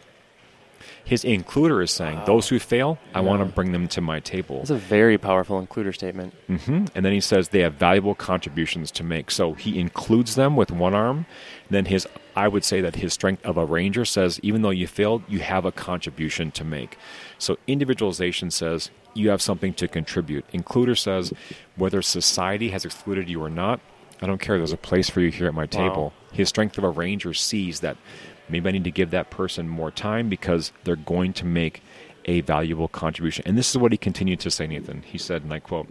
His 1.11 1.25
includer 1.25 1.83
is 1.83 1.91
saying, 1.91 2.21
those 2.25 2.49
who 2.49 2.61
fail, 2.61 2.97
I 3.13 3.21
want 3.21 3.41
to 3.41 3.53
bring 3.53 3.73
them 3.73 3.89
to 3.89 4.01
my 4.01 4.21
table. 4.21 4.59
That's 4.59 4.71
a 4.71 4.77
very 4.77 5.19
powerful 5.19 5.61
includer 5.61 5.93
statement. 5.93 6.35
hmm 6.47 6.85
And 6.95 7.05
then 7.05 7.13
he 7.13 7.21
says 7.21 7.49
they 7.49 7.63
have 7.63 7.75
valuable 7.75 8.15
contributions 8.15 8.93
to 8.93 9.03
make. 9.03 9.33
So 9.33 9.55
he 9.55 9.81
includes 9.81 10.37
them 10.37 10.55
with 10.55 10.71
one 10.71 10.95
arm. 10.95 11.27
Then 11.69 11.87
his, 11.87 12.07
I 12.37 12.47
would 12.47 12.63
say 12.63 12.81
that 12.81 12.95
his 12.95 13.13
strength 13.13 13.45
of 13.45 13.59
arranger 13.59 14.05
says, 14.05 14.39
even 14.45 14.63
though 14.63 14.71
you 14.71 14.87
failed, 14.87 15.25
you 15.27 15.41
have 15.41 15.65
a 15.65 15.73
contribution 15.73 16.53
to 16.53 16.63
make. 16.63 16.97
So 17.39 17.59
individualization 17.67 18.53
says 18.53 18.93
you 19.13 19.31
have 19.31 19.43
something 19.43 19.75
to 19.75 19.89
contribute. 19.89 20.45
Includer 20.53 20.97
says 20.97 21.33
whether 21.75 22.03
society 22.03 22.69
has 22.71 22.85
excluded 22.85 23.29
you 23.29 23.43
or 23.43 23.51
not, 23.51 23.81
I 24.23 24.27
don't 24.27 24.41
care. 24.41 24.59
There's 24.59 24.71
a 24.73 24.77
place 24.77 25.11
for 25.11 25.21
you 25.21 25.31
here 25.33 25.49
at 25.49 25.55
my 25.55 25.67
table. 25.67 26.13
His 26.33 26.49
strength 26.51 26.79
of 26.79 26.85
arranger 26.85 27.35
sees 27.35 27.81
that 27.81 27.97
maybe 28.51 28.69
I 28.69 28.73
need 28.73 28.85
to 28.85 28.91
give 28.91 29.11
that 29.11 29.31
person 29.31 29.69
more 29.69 29.91
time 29.91 30.29
because 30.29 30.73
they're 30.85 30.97
going 30.97 31.33
to 31.35 31.45
make 31.45 31.83
a 32.27 32.41
valuable 32.43 32.89
contribution. 32.89 33.45
And 33.47 33.57
this 33.57 33.71
is 33.71 33.79
what 33.79 33.93
he 33.93 33.99
continued 33.99 34.41
to 34.41 34.51
say, 34.51 34.67
Nathan. 34.67 35.03
He 35.03 35.19
said, 35.19 35.43
and 35.43 35.53
I 35.53 35.61
quote, 35.61 35.89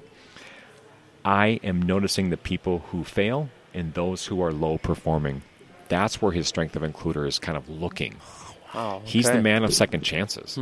I 1.25 1.59
am 1.63 1.81
noticing 1.81 2.29
the 2.29 2.37
people 2.37 2.79
who 2.91 3.03
fail 3.03 3.49
and 3.73 3.93
those 3.93 4.27
who 4.27 4.41
are 4.41 4.51
low 4.51 4.77
performing. 4.77 5.41
That's 5.89 6.21
where 6.21 6.31
his 6.31 6.47
strength 6.47 6.75
of 6.75 6.83
includer 6.83 7.27
is 7.27 7.39
kind 7.39 7.57
of 7.57 7.67
looking. 7.67 8.17
Wow. 8.73 9.01
He's 9.03 9.29
the 9.29 9.41
man 9.41 9.63
of 9.63 9.73
second 9.73 10.01
chances. 10.01 10.57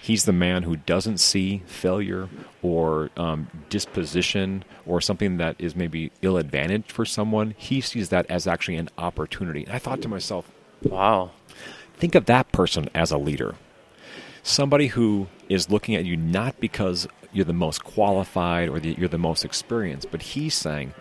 He's 0.00 0.24
the 0.24 0.32
man 0.32 0.62
who 0.62 0.76
doesn't 0.76 1.18
see 1.18 1.62
failure 1.66 2.28
or 2.62 3.10
um, 3.16 3.48
disposition 3.68 4.64
or 4.86 5.00
something 5.00 5.38
that 5.38 5.56
is 5.58 5.74
maybe 5.74 6.12
ill 6.22 6.36
advantage 6.36 6.84
for 6.90 7.04
someone. 7.04 7.54
He 7.58 7.80
sees 7.80 8.08
that 8.10 8.24
as 8.30 8.46
actually 8.46 8.76
an 8.76 8.88
opportunity. 8.96 9.64
And 9.64 9.72
I 9.72 9.78
thought 9.78 10.00
to 10.02 10.08
myself, 10.08 10.50
Wow. 10.82 11.32
Think 11.98 12.14
of 12.14 12.26
that 12.26 12.50
person 12.52 12.88
as 12.94 13.10
a 13.10 13.18
leader. 13.18 13.56
Somebody 14.42 14.88
who 14.88 15.26
is 15.48 15.70
looking 15.70 15.94
at 15.94 16.04
you 16.04 16.16
not 16.16 16.58
because 16.60 17.08
you're 17.32 17.44
the 17.44 17.52
most 17.52 17.84
qualified 17.84 18.68
or 18.68 18.80
the, 18.80 18.94
you're 18.98 19.08
the 19.08 19.18
most 19.18 19.44
experienced, 19.44 20.10
but 20.10 20.22
he's 20.22 20.54
saying 20.54 20.94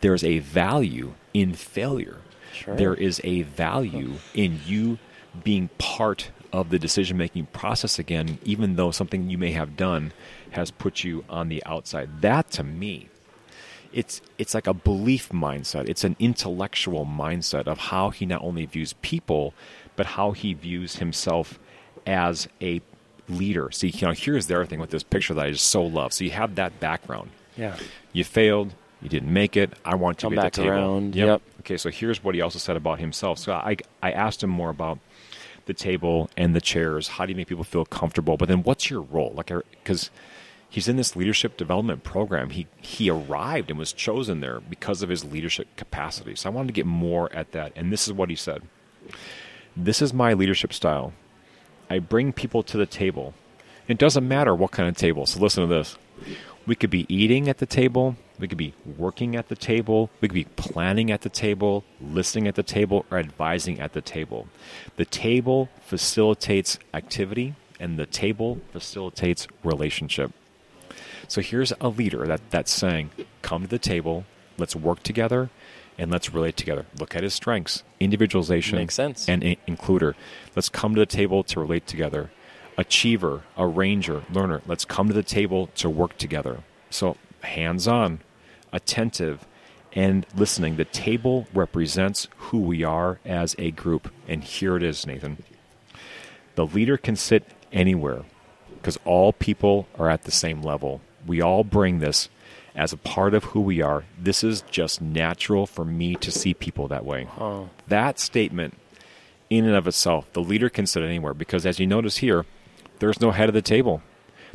there's 0.00 0.24
a 0.24 0.40
value 0.40 1.14
in 1.32 1.54
failure. 1.54 2.18
Sure. 2.52 2.76
There 2.76 2.94
is 2.94 3.20
a 3.24 3.42
value 3.42 4.14
in 4.34 4.60
you 4.66 4.98
being 5.44 5.70
part 5.78 6.30
of 6.52 6.70
the 6.70 6.78
decision 6.78 7.16
making 7.16 7.46
process 7.46 7.98
again, 7.98 8.38
even 8.44 8.74
though 8.74 8.90
something 8.90 9.30
you 9.30 9.38
may 9.38 9.52
have 9.52 9.76
done 9.76 10.12
has 10.50 10.70
put 10.70 11.04
you 11.04 11.24
on 11.28 11.48
the 11.48 11.64
outside. 11.64 12.20
That 12.22 12.50
to 12.52 12.64
me 12.64 13.08
it's 13.92 14.20
it's 14.38 14.54
like 14.54 14.66
a 14.66 14.74
belief 14.74 15.30
mindset. 15.30 15.88
It's 15.88 16.04
an 16.04 16.16
intellectual 16.18 17.04
mindset 17.04 17.66
of 17.66 17.78
how 17.78 18.10
he 18.10 18.26
not 18.26 18.42
only 18.42 18.66
views 18.66 18.94
people, 19.02 19.54
but 20.00 20.06
how 20.06 20.32
he 20.32 20.54
views 20.54 20.96
himself 20.96 21.58
as 22.06 22.48
a 22.62 22.80
leader. 23.28 23.70
See, 23.70 23.88
you 23.88 24.06
know, 24.06 24.14
here's 24.14 24.46
the 24.46 24.54
other 24.54 24.64
thing 24.64 24.80
with 24.80 24.88
this 24.88 25.02
picture 25.02 25.34
that 25.34 25.44
I 25.44 25.50
just 25.50 25.66
so 25.66 25.82
love. 25.84 26.14
So 26.14 26.24
you 26.24 26.30
have 26.30 26.54
that 26.54 26.80
background. 26.80 27.28
Yeah. 27.54 27.76
You 28.14 28.24
failed. 28.24 28.72
You 29.02 29.10
didn't 29.10 29.30
make 29.30 29.58
it. 29.58 29.74
I 29.84 29.96
want 29.96 30.16
to 30.20 30.22
Come 30.24 30.30
be 30.32 30.38
at 30.38 30.42
back 30.44 30.52
the 30.54 30.62
table. 30.62 30.74
around. 30.74 31.14
Yep. 31.14 31.42
Okay, 31.60 31.76
so 31.76 31.90
here's 31.90 32.24
what 32.24 32.34
he 32.34 32.40
also 32.40 32.58
said 32.58 32.78
about 32.78 32.98
himself. 32.98 33.38
So 33.38 33.52
I 33.52 33.76
I 34.02 34.12
asked 34.12 34.42
him 34.42 34.48
more 34.48 34.70
about 34.70 35.00
the 35.66 35.74
table 35.74 36.30
and 36.34 36.56
the 36.56 36.62
chairs. 36.62 37.08
How 37.08 37.26
do 37.26 37.32
you 37.32 37.36
make 37.36 37.48
people 37.48 37.62
feel 37.64 37.84
comfortable? 37.84 38.38
But 38.38 38.48
then, 38.48 38.62
what's 38.62 38.88
your 38.88 39.02
role? 39.02 39.34
Like, 39.36 39.52
because 39.84 40.10
he's 40.70 40.88
in 40.88 40.96
this 40.96 41.14
leadership 41.14 41.58
development 41.58 42.04
program. 42.04 42.48
He 42.48 42.68
he 42.80 43.10
arrived 43.10 43.68
and 43.68 43.78
was 43.78 43.92
chosen 43.92 44.40
there 44.40 44.60
because 44.60 45.02
of 45.02 45.10
his 45.10 45.26
leadership 45.26 45.66
capacity. 45.76 46.36
So 46.36 46.48
I 46.48 46.52
wanted 46.54 46.68
to 46.68 46.72
get 46.72 46.86
more 46.86 47.30
at 47.34 47.52
that. 47.52 47.72
And 47.76 47.92
this 47.92 48.06
is 48.08 48.14
what 48.14 48.30
he 48.30 48.36
said. 48.36 48.62
This 49.76 50.02
is 50.02 50.12
my 50.12 50.32
leadership 50.32 50.72
style. 50.72 51.12
I 51.88 51.98
bring 51.98 52.32
people 52.32 52.62
to 52.64 52.76
the 52.76 52.86
table. 52.86 53.34
It 53.88 53.98
doesn't 53.98 54.26
matter 54.26 54.54
what 54.54 54.70
kind 54.70 54.88
of 54.88 54.96
table. 54.96 55.26
So 55.26 55.40
listen 55.40 55.66
to 55.68 55.74
this. 55.74 55.96
We 56.66 56.74
could 56.74 56.90
be 56.90 57.06
eating 57.08 57.48
at 57.48 57.58
the 57.58 57.66
table. 57.66 58.16
We 58.38 58.46
could 58.46 58.58
be 58.58 58.74
working 58.96 59.34
at 59.34 59.48
the 59.48 59.56
table. 59.56 60.10
We 60.20 60.28
could 60.28 60.34
be 60.34 60.44
planning 60.44 61.10
at 61.10 61.22
the 61.22 61.28
table, 61.28 61.84
listening 62.00 62.46
at 62.46 62.54
the 62.54 62.62
table, 62.62 63.04
or 63.10 63.18
advising 63.18 63.80
at 63.80 63.92
the 63.92 64.00
table. 64.00 64.48
The 64.96 65.04
table 65.04 65.68
facilitates 65.80 66.78
activity, 66.94 67.54
and 67.80 67.98
the 67.98 68.06
table 68.06 68.60
facilitates 68.72 69.48
relationship. 69.64 70.32
So 71.26 71.40
here's 71.40 71.72
a 71.80 71.88
leader 71.88 72.26
that, 72.26 72.50
that's 72.50 72.72
saying, 72.72 73.10
come 73.42 73.62
to 73.62 73.68
the 73.68 73.78
table, 73.78 74.26
let's 74.58 74.76
work 74.76 75.02
together, 75.02 75.48
and 76.00 76.10
let's 76.10 76.32
relate 76.32 76.56
together. 76.56 76.86
Look 76.98 77.14
at 77.14 77.22
his 77.22 77.34
strengths, 77.34 77.84
individualization, 78.00 78.78
Makes 78.78 78.94
sense. 78.94 79.28
and 79.28 79.44
in- 79.44 79.56
includer. 79.68 80.14
Let's 80.56 80.70
come 80.70 80.94
to 80.94 81.00
the 81.00 81.06
table 81.06 81.44
to 81.44 81.60
relate 81.60 81.86
together. 81.86 82.30
Achiever, 82.78 83.42
arranger, 83.58 84.22
learner. 84.32 84.62
Let's 84.66 84.86
come 84.86 85.08
to 85.08 85.14
the 85.14 85.22
table 85.22 85.68
to 85.76 85.90
work 85.90 86.16
together. 86.16 86.60
So 86.88 87.18
hands 87.42 87.86
on, 87.86 88.20
attentive, 88.72 89.46
and 89.92 90.26
listening. 90.34 90.76
The 90.76 90.86
table 90.86 91.46
represents 91.52 92.28
who 92.38 92.58
we 92.60 92.82
are 92.82 93.20
as 93.26 93.54
a 93.58 93.70
group. 93.70 94.10
And 94.26 94.42
here 94.42 94.76
it 94.76 94.82
is, 94.82 95.06
Nathan. 95.06 95.42
The 96.54 96.64
leader 96.64 96.96
can 96.96 97.16
sit 97.16 97.44
anywhere 97.72 98.22
because 98.76 98.98
all 99.04 99.34
people 99.34 99.86
are 99.98 100.08
at 100.08 100.22
the 100.22 100.30
same 100.30 100.62
level. 100.62 101.02
We 101.26 101.42
all 101.42 101.62
bring 101.64 101.98
this 101.98 102.30
as 102.74 102.92
a 102.92 102.96
part 102.96 103.34
of 103.34 103.44
who 103.44 103.60
we 103.60 103.80
are. 103.82 104.04
This 104.18 104.44
is 104.44 104.62
just 104.70 105.00
natural 105.00 105.66
for 105.66 105.84
me 105.84 106.14
to 106.16 106.30
see 106.30 106.54
people 106.54 106.88
that 106.88 107.04
way. 107.04 107.26
Oh. 107.38 107.68
That 107.88 108.18
statement, 108.18 108.76
in 109.48 109.64
and 109.66 109.74
of 109.74 109.86
itself, 109.88 110.32
the 110.32 110.40
leader 110.42 110.68
can 110.68 110.86
sit 110.86 111.02
anywhere 111.02 111.34
because, 111.34 111.66
as 111.66 111.78
you 111.80 111.86
notice 111.86 112.18
here, 112.18 112.46
there's 113.00 113.20
no 113.20 113.30
head 113.32 113.48
of 113.48 113.54
the 113.54 113.62
table. 113.62 114.02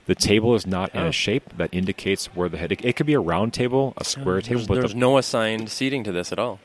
The 0.06 0.16
table 0.16 0.54
is 0.56 0.68
not 0.68 0.94
in 0.94 1.02
Oh. 1.02 1.08
a 1.08 1.12
shape 1.12 1.58
that 1.58 1.74
indicates 1.74 2.28
where 2.36 2.48
the 2.48 2.58
head. 2.58 2.72
It, 2.72 2.86
it 2.86 2.96
could 2.96 3.08
be 3.08 3.14
a 3.16 3.20
round 3.20 3.54
table, 3.54 3.94
a 3.98 4.04
square 4.06 4.40
table, 4.42 4.60
There's, 4.60 4.68
but 4.68 4.74
there's 4.76 4.94
the, 4.94 5.00
no 5.00 5.18
assigned 5.18 5.70
seating 5.70 6.04
to 6.04 6.12
this 6.12 6.32
at 6.32 6.38
all. 6.40 6.60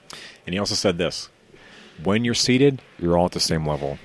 and 0.47 0.53
he 0.53 0.59
also 0.59 0.75
said 0.75 0.99
this 0.99 1.31
when 2.03 2.25
you're 2.25 2.35
seated, 2.35 2.81
you're 2.99 3.17
all 3.19 3.27
at 3.27 3.33
the 3.33 3.41
same 3.41 3.67
level. 3.67 3.99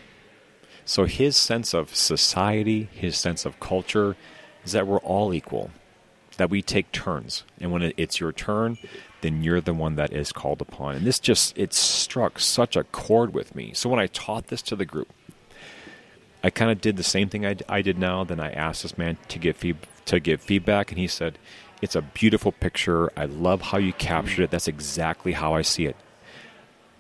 So 0.86 1.06
his 1.06 1.36
sense 1.36 1.74
of 1.74 1.96
society, 1.96 2.90
his 2.94 3.18
sense 3.18 3.46
of 3.46 3.60
culture, 3.60 4.16
is 4.64 4.72
that 4.74 4.86
we're 4.88 5.00
all 5.00 5.34
equal, 5.34 5.70
that 6.38 6.50
we 6.50 6.62
take 6.62 6.92
turns. 6.92 7.44
And 7.60 7.72
when 7.72 7.94
it's 7.98 8.20
your 8.20 8.32
turn, 8.32 8.78
then 9.22 9.44
you're 9.44 9.62
the 9.62 9.74
one 9.74 9.96
that 9.96 10.14
is 10.14 10.32
called 10.32 10.62
upon. 10.62 10.96
And 10.96 11.06
this 11.06 11.20
just, 11.20 11.58
it 11.58 11.74
struck 11.74 12.40
such 12.40 12.76
a 12.76 12.84
chord 12.84 13.34
with 13.34 13.56
me. 13.56 13.72
So 13.74 13.90
when 13.90 14.00
I 14.00 14.08
taught 14.08 14.48
this 14.48 14.62
to 14.64 14.76
the 14.76 14.86
group, 14.86 15.10
I 16.44 16.52
kind 16.52 16.70
of 16.70 16.80
did 16.80 16.98
the 16.98 17.04
same 17.04 17.30
thing 17.30 17.46
I, 17.46 17.56
I 17.68 17.82
did 17.82 17.98
now. 17.98 18.24
Then 18.24 18.40
I 18.40 18.52
asked 18.52 18.84
this 18.84 18.98
man 18.98 19.18
to 19.30 19.40
give 19.40 19.58
feed, 19.58 19.78
to 20.06 20.20
give 20.20 20.42
feedback, 20.42 20.92
and 20.92 21.00
he 21.00 21.08
said, 21.08 21.40
"It's 21.82 21.96
a 21.96 22.04
beautiful 22.04 22.52
picture. 22.52 23.12
I 23.18 23.26
love 23.26 23.62
how 23.62 23.80
you 23.80 23.94
captured 23.94 24.44
it. 24.44 24.52
That's 24.52 24.68
exactly 24.68 25.32
how 25.32 25.56
I 25.56 25.64
see 25.64 25.88
it. 25.88 25.96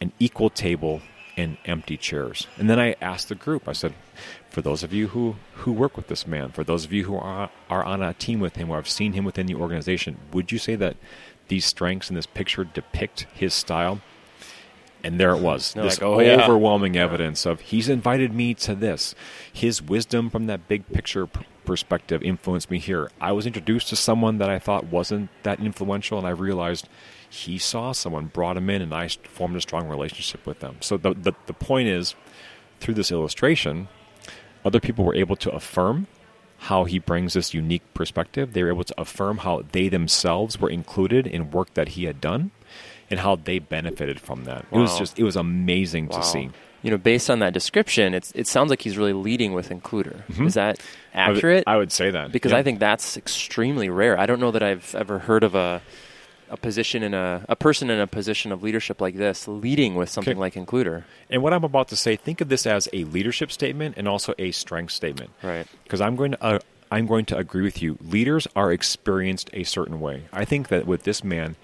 An 0.01 0.12
equal 0.18 0.50
table 0.50 1.01
and 1.38 1.58
empty 1.65 1.98
chairs." 1.98 2.48
And 2.58 2.70
then 2.70 2.80
I 2.80 2.96
asked 3.01 3.30
the 3.30 3.36
group. 3.36 3.68
I 3.68 3.74
said, 3.74 3.94
"For 4.50 4.62
those 4.62 4.84
of 4.84 4.94
you 4.94 5.10
who 5.10 5.36
who 5.56 5.72
work 5.72 5.98
with 5.98 6.08
this 6.08 6.25
man, 6.25 6.50
for 6.51 6.63
those 6.63 6.86
of 6.86 6.94
you 6.94 7.06
who 7.06 7.18
are 7.18 7.50
are 7.70 7.84
on 7.84 8.01
a 8.01 8.13
team 8.13 8.39
with 8.39 8.56
him 8.56 8.70
or 8.70 8.77
have 8.77 8.89
seen 8.89 9.13
him 9.13 9.25
within 9.25 9.46
the 9.46 9.56
organization, 9.56 10.18
would 10.32 10.51
you 10.51 10.58
say 10.58 10.75
that 10.75 10.98
these 11.48 11.65
strengths 11.65 12.10
in 12.10 12.15
this 12.15 12.25
picture 12.25 12.63
depict 12.63 13.27
his 13.34 13.54
style?" 13.54 14.01
And 15.04 15.20
there 15.20 15.36
it 15.36 15.39
was. 15.39 15.74
They're 15.74 15.84
this 15.84 16.01
like, 16.01 16.10
"Oh, 16.10 16.20
yeah." 16.20 16.44
overwhelming 16.44 16.98
evidence 16.98 17.46
of 17.46 17.62
he's 17.62 17.89
invited 17.89 18.34
me 18.34 18.56
to 18.56 18.74
this. 18.74 19.13
His 19.54 19.80
wisdom 19.80 20.32
from 20.32 20.48
that 20.48 20.68
big 20.68 20.92
picture 20.92 21.27
p- 21.27 21.46
perspective 21.63 22.24
influenced 22.24 22.72
me 22.72 22.80
here. 22.80 23.12
I 23.22 23.32
was 23.32 23.46
introduced 23.46 23.89
to 23.89 23.96
someone 23.96 24.39
that 24.39 24.50
I 24.50 24.58
thought 24.58 24.86
wasn't 24.86 25.30
that 25.44 25.60
influential, 25.60 26.18
and 26.18 26.25
I 26.25 26.32
realized 26.32 26.88
he 27.36 27.58
saw 27.58 27.92
someone, 27.92 28.27
brought 28.27 28.58
him 28.58 28.70
in, 28.70 28.82
and 28.82 28.94
I 28.94 29.08
formed 29.08 29.56
a 29.56 29.62
strong 29.62 29.88
relationship 29.89 30.46
with 30.46 30.60
them. 30.60 30.77
So 30.82 30.98
the, 30.98 31.13
the, 31.13 31.34
the 31.48 31.54
point 31.54 31.88
is, 31.89 32.15
through 32.80 32.94
this 32.96 33.12
illustration, 33.12 33.88
other 34.63 34.80
people 34.80 35.04
were 35.06 35.15
able 35.15 35.36
to 35.38 35.51
affirm 35.51 36.08
how 36.58 36.86
he 36.86 36.98
brings 37.00 37.34
this 37.34 37.54
unique 37.54 37.84
perspective. 37.94 38.54
They 38.54 38.63
were 38.63 38.70
able 38.70 38.84
to 38.86 39.01
affirm 39.01 39.39
how 39.39 39.63
they 39.72 39.89
themselves 39.89 40.60
were 40.60 40.70
included 40.70 41.27
in 41.27 41.51
work 41.51 41.74
that 41.74 41.89
he 41.89 42.06
had 42.06 42.22
done 42.22 42.51
and 43.10 43.20
how 43.20 43.36
they 43.36 43.60
benefited 43.60 44.20
from 44.20 44.46
that. 44.46 44.65
It 44.72 44.77
was 44.77 44.98
just 44.98 45.20
it 45.20 45.24
was 45.24 45.36
amazing 45.36 46.08
to 46.10 46.24
see. 46.24 46.50
You 46.82 46.92
know, 46.92 46.98
based 46.98 47.30
on 47.30 47.39
that 47.39 47.54
description, 47.54 48.13
it's 48.13 48.32
it 48.34 48.48
sounds 48.48 48.70
like 48.70 48.82
he's 48.82 48.98
really 48.98 49.13
leading 49.13 49.54
with 49.54 49.70
includer. 49.70 50.24
Mm-hmm. 50.27 50.48
Is 50.48 50.54
that 50.56 50.80
I 51.13 51.27
would- 51.30 51.38
accurate? 51.38 51.63
I 51.68 51.77
would 51.77 51.92
say 51.92 52.10
that. 52.12 52.32
because 52.32 52.51
Yeah. 52.51 52.60
I 52.60 52.63
think 52.63 52.80
that's 52.80 53.18
extremely 53.18 53.89
rare. 53.89 54.18
I 54.20 54.25
don't 54.25 54.39
know 54.39 54.51
that 54.51 54.63
I've 54.63 54.96
ever 54.96 55.20
heard 55.20 55.44
of 55.44 55.54
a 55.56 55.82
a 56.50 56.58
position 56.58 57.04
in 57.04 57.14
a 57.14 57.46
a 57.50 57.56
person 57.56 57.90
in 57.90 58.00
a 58.00 58.08
position 58.08 58.52
of 58.52 58.62
leadership 58.64 59.02
like 59.02 59.16
this 59.16 59.48
leading 59.48 59.96
with 59.96 60.10
something 60.10 60.34
Okay. 60.34 60.40
like 60.40 60.54
includer. 60.54 61.04
And 61.30 61.42
what 61.42 61.54
I'm 61.54 61.64
about 61.64 61.88
to 61.90 61.96
say, 61.96 62.16
think 62.16 62.42
of 62.42 62.50
this 62.50 62.66
as 62.66 62.88
a 62.94 63.04
leadership 63.06 63.52
statement 63.52 63.96
and 63.98 64.08
also 64.08 64.34
a 64.38 64.52
strength 64.52 64.92
statement. 64.94 65.32
Right. 65.42 65.68
Because 65.84 66.02
I'm 66.02 66.16
going 66.16 66.32
to 66.32 66.44
uh, 66.44 66.60
I'm 66.92 67.08
going 67.08 67.25
to 67.25 67.38
agree 67.38 67.64
with 67.64 67.82
you. 67.82 67.98
Leaders 68.02 68.48
are 68.56 68.72
experienced 68.72 69.50
a 69.54 69.64
certain 69.64 70.00
way. 70.00 70.25
I 70.32 70.46
think 70.46 70.68
that 70.68 70.86
with 70.86 71.04
this 71.04 71.24
man, 71.24 71.56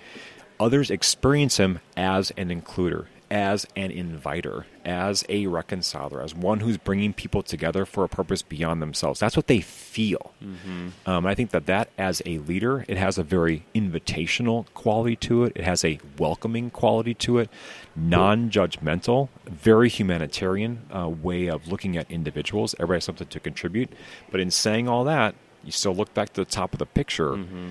others 0.60 0.90
experience 0.90 1.58
him 1.58 1.80
as 1.96 2.32
an 2.38 2.50
includer, 2.50 3.06
as 3.32 3.66
an 3.78 3.90
inviter, 3.90 4.66
as 4.84 5.24
a 5.30 5.48
reconciler, 5.48 6.22
as 6.22 6.36
one 6.36 6.60
who's 6.60 6.78
bringing 6.78 7.14
people 7.14 7.42
together 7.42 7.86
for 7.86 8.04
a 8.04 8.10
purpose 8.10 8.42
beyond 8.42 8.82
themselves. 8.82 9.22
That's 9.22 9.38
what 9.38 9.48
they 9.48 9.62
feel. 9.62 10.34
Mm-hmm. 10.44 10.90
Um, 11.10 11.26
I 11.26 11.34
think 11.34 11.52
that 11.52 11.66
that 11.66 11.90
as 11.98 12.22
a 12.26 12.40
leader, 12.40 12.84
it 12.90 12.98
has 12.98 13.18
a 13.18 13.24
very 13.24 13.66
invitational 13.74 14.66
quality 14.74 15.16
to 15.16 15.46
it. 15.46 15.54
It 15.56 15.64
has 15.64 15.86
a 15.86 15.98
welcoming 16.20 16.70
quality 16.70 17.14
to 17.16 17.40
it, 17.40 17.50
non-judgmental, 17.96 19.30
very 19.46 19.88
humanitarian 19.88 20.82
uh, 20.94 21.08
way 21.08 21.48
of 21.48 21.70
looking 21.70 21.96
at 21.96 22.12
individuals. 22.12 22.76
Everybody 22.80 22.98
has 22.98 23.06
something 23.06 23.28
to 23.28 23.40
contribute. 23.40 23.94
But 24.30 24.42
in 24.42 24.52
saying 24.52 24.90
all 24.90 25.06
that, 25.06 25.36
you 25.64 25.72
still 25.72 25.96
look 25.96 26.14
back 26.14 26.34
to 26.34 26.42
the 26.42 26.52
top 26.52 26.74
of 26.74 26.80
the 26.80 26.86
picture. 26.86 27.30
Mm-hmm 27.30 27.70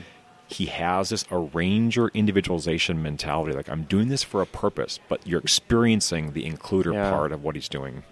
he 0.50 0.66
has 0.66 1.10
this 1.10 1.24
arranger 1.30 2.08
individualization 2.08 3.02
mentality. 3.02 3.54
Like 3.54 3.68
I'm 3.68 3.84
doing 3.84 4.08
this 4.08 4.22
for 4.22 4.42
a 4.42 4.46
purpose, 4.46 4.98
but 5.08 5.26
you're 5.26 5.40
experiencing 5.40 6.32
the 6.32 6.44
includer 6.44 6.92
yeah. 6.92 7.10
part 7.10 7.32
of 7.32 7.42
what 7.42 7.54
he's 7.54 7.68
doing. 7.68 8.02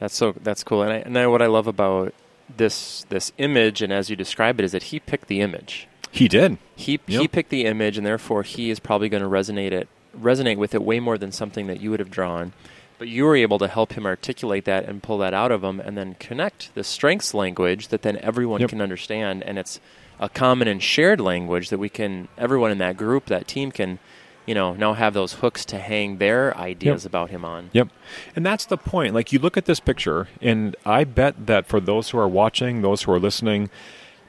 That's 0.00 0.14
so 0.14 0.32
that's 0.32 0.64
cool. 0.64 0.82
And 0.82 0.92
I, 0.92 0.96
and 0.96 1.16
I, 1.16 1.26
what 1.28 1.40
I 1.40 1.46
love 1.46 1.68
about 1.68 2.14
this 2.56 3.06
this 3.08 3.32
image, 3.38 3.80
and 3.80 3.92
as 3.92 4.10
you 4.10 4.16
describe 4.16 4.58
it, 4.58 4.64
is 4.64 4.72
that 4.72 4.84
he 4.84 4.98
picked 4.98 5.28
the 5.28 5.40
image. 5.40 5.86
He 6.10 6.28
did. 6.28 6.58
He 6.74 7.00
yep. 7.06 7.20
he 7.22 7.28
picked 7.28 7.50
the 7.50 7.64
image, 7.64 7.96
and 7.96 8.06
therefore 8.06 8.42
he 8.42 8.70
is 8.70 8.80
probably 8.80 9.08
going 9.08 9.22
to 9.22 9.28
resonate 9.28 9.72
it 9.72 9.88
resonate 10.20 10.58
with 10.58 10.74
it 10.74 10.82
way 10.82 11.00
more 11.00 11.16
than 11.16 11.32
something 11.32 11.68
that 11.68 11.80
you 11.80 11.90
would 11.90 12.00
have 12.00 12.10
drawn. 12.10 12.52
But 12.98 13.08
you 13.08 13.24
were 13.24 13.36
able 13.36 13.58
to 13.58 13.68
help 13.68 13.94
him 13.94 14.04
articulate 14.04 14.64
that 14.66 14.84
and 14.84 15.02
pull 15.02 15.18
that 15.18 15.34
out 15.34 15.52
of 15.52 15.62
him, 15.62 15.80
and 15.80 15.96
then 15.96 16.14
connect 16.14 16.74
the 16.74 16.84
strengths 16.84 17.32
language 17.32 17.88
that 17.88 18.02
then 18.02 18.16
everyone 18.18 18.60
yep. 18.60 18.70
can 18.70 18.80
understand, 18.80 19.42
and 19.44 19.58
it's 19.58 19.80
a 20.20 20.28
common 20.28 20.68
and 20.68 20.82
shared 20.82 21.20
language 21.20 21.70
that 21.70 21.78
we 21.78 21.88
can 21.88 22.28
everyone 22.38 22.70
in 22.70 22.78
that 22.78 22.96
group 22.96 23.26
that 23.26 23.46
team 23.46 23.70
can 23.70 23.98
you 24.46 24.54
know 24.54 24.74
now 24.74 24.94
have 24.94 25.14
those 25.14 25.34
hooks 25.34 25.64
to 25.64 25.78
hang 25.78 26.18
their 26.18 26.56
ideas 26.56 27.04
yep. 27.04 27.10
about 27.10 27.30
him 27.30 27.44
on 27.44 27.70
yep 27.72 27.88
and 28.34 28.44
that's 28.44 28.64
the 28.66 28.76
point 28.76 29.14
like 29.14 29.32
you 29.32 29.38
look 29.38 29.56
at 29.56 29.66
this 29.66 29.80
picture 29.80 30.28
and 30.40 30.76
i 30.84 31.04
bet 31.04 31.46
that 31.46 31.66
for 31.66 31.80
those 31.80 32.10
who 32.10 32.18
are 32.18 32.28
watching 32.28 32.82
those 32.82 33.02
who 33.02 33.12
are 33.12 33.20
listening 33.20 33.70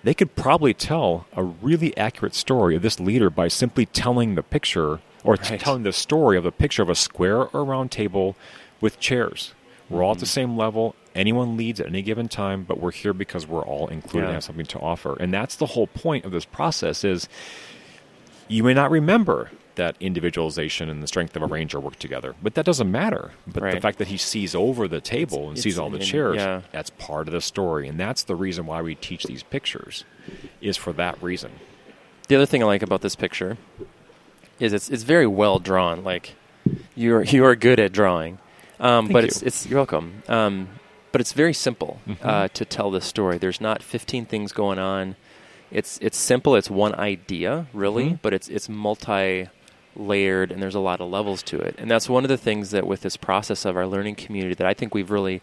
they 0.04 0.14
could 0.14 0.36
probably 0.36 0.74
tell 0.74 1.26
a 1.34 1.44
really 1.44 1.96
accurate 1.98 2.36
story 2.36 2.76
of 2.76 2.82
this 2.82 3.00
leader 3.00 3.30
by 3.30 3.48
simply 3.48 3.86
telling 3.86 4.36
the 4.36 4.44
picture 4.44 5.00
or 5.24 5.36
right. 5.36 5.60
telling 5.60 5.84
the 5.84 5.94
story 5.94 6.38
of 6.38 6.44
the 6.44 6.52
picture 6.52 6.82
of 6.82 6.90
a 6.90 6.96
square 6.96 7.48
or 7.48 7.64
round 7.64 7.90
table 7.90 8.36
with 8.82 9.00
chairs 9.00 9.54
we're 9.90 10.04
all 10.04 10.12
at 10.12 10.20
the 10.20 10.26
mm-hmm. 10.26 10.32
same 10.32 10.58
level 10.58 10.96
anyone 11.16 11.58
leads 11.58 11.80
at 11.80 11.88
any 11.88 12.02
given 12.02 12.28
time, 12.28 12.64
but 12.64 12.80
we're 12.80 12.92
here 12.92 13.14
because 13.14 13.48
we're 13.48 13.64
all 13.64 13.88
included 13.88 14.26
yeah. 14.26 14.26
and 14.26 14.34
have 14.36 14.44
something 14.44 14.66
to 14.68 14.80
offer. 14.80 15.16
And 15.20 15.34
that's 15.34 15.56
the 15.56 15.68
whole 15.68 15.88
point 15.88 16.26
of 16.26 16.32
this 16.32 16.46
process 16.46 17.04
is 17.04 17.28
you 18.48 18.64
may 18.64 18.74
not 18.74 18.92
remember 18.92 19.52
that 19.76 19.96
individualization 20.00 20.88
and 20.88 21.02
the 21.02 21.08
strength 21.08 21.36
of 21.36 21.42
arranger 21.42 21.80
work 21.80 21.98
together. 21.98 22.36
But 22.44 22.54
that 22.56 22.66
doesn't 22.66 22.92
matter. 22.92 23.32
But 23.48 23.64
right. 23.64 23.74
the 23.74 23.82
fact 23.82 23.98
that 23.98 24.08
he 24.08 24.18
sees 24.18 24.54
over 24.54 24.88
the 24.88 25.02
table 25.02 25.44
it's, 25.44 25.48
and 25.48 25.60
sees 25.60 25.80
all 25.80 25.90
the 25.90 26.00
chairs, 26.00 26.38
yeah. 26.38 26.62
that's 26.72 26.92
part 26.92 27.28
of 27.28 27.34
the 27.34 27.42
story. 27.42 27.88
And 27.88 28.00
that's 28.00 28.24
the 28.24 28.36
reason 28.36 28.68
why 28.68 28.82
we 28.82 28.94
teach 28.96 29.24
these 29.24 29.42
pictures, 29.42 30.06
is 30.62 30.78
for 30.78 30.94
that 30.94 31.22
reason. 31.24 31.54
The 32.28 32.36
other 32.36 32.46
thing 32.46 32.62
I 32.62 32.68
like 32.68 32.84
about 32.84 33.02
this 33.02 33.16
picture 33.16 33.58
is 34.60 34.74
it's 34.74 34.90
it's 34.90 35.04
very 35.04 35.28
well 35.28 35.60
drawn. 35.60 36.04
Like 36.04 36.36
you're 36.96 37.24
you're 37.24 37.56
good 37.56 37.80
at 37.80 37.92
drawing. 37.92 38.38
Um, 38.80 39.08
but 39.08 39.24
you. 39.24 39.28
it's 39.28 39.42
it's 39.42 39.66
you're 39.66 39.80
welcome. 39.80 40.24
Um, 40.28 40.70
but 41.12 41.22
it's 41.22 41.34
very 41.34 41.54
simple 41.54 42.00
mm-hmm. 42.08 42.28
uh, 42.28 42.48
to 42.50 42.66
tell 42.66 42.90
this 42.90 43.06
story. 43.06 43.38
There's 43.38 43.62
not 43.62 43.84
15 43.84 44.26
things 44.26 44.52
going 44.52 44.80
on. 44.80 45.16
It's 45.72 46.00
it's 46.02 46.18
simple. 46.18 46.56
It's 46.56 46.70
one 46.70 46.96
idea, 46.96 47.68
really, 47.74 48.06
mm-hmm. 48.06 48.16
but 48.22 48.34
it's 48.34 48.50
it's 48.50 48.68
multi 48.68 49.48
layered 49.96 50.52
and 50.52 50.62
there's 50.62 50.76
a 50.76 50.80
lot 50.80 51.02
of 51.02 51.10
levels 51.10 51.44
to 51.44 51.60
it. 51.60 51.76
And 51.78 51.90
that's 51.90 52.10
one 52.10 52.24
of 52.24 52.30
the 52.30 52.38
things 52.38 52.72
that 52.72 52.88
with 52.88 53.02
this 53.02 53.18
process 53.18 53.66
of 53.66 53.78
our 53.78 53.86
learning 53.86 54.16
community 54.16 54.56
that 54.56 54.68
I 54.68 54.74
think 54.74 54.96
we've 54.96 55.12
really 55.12 55.42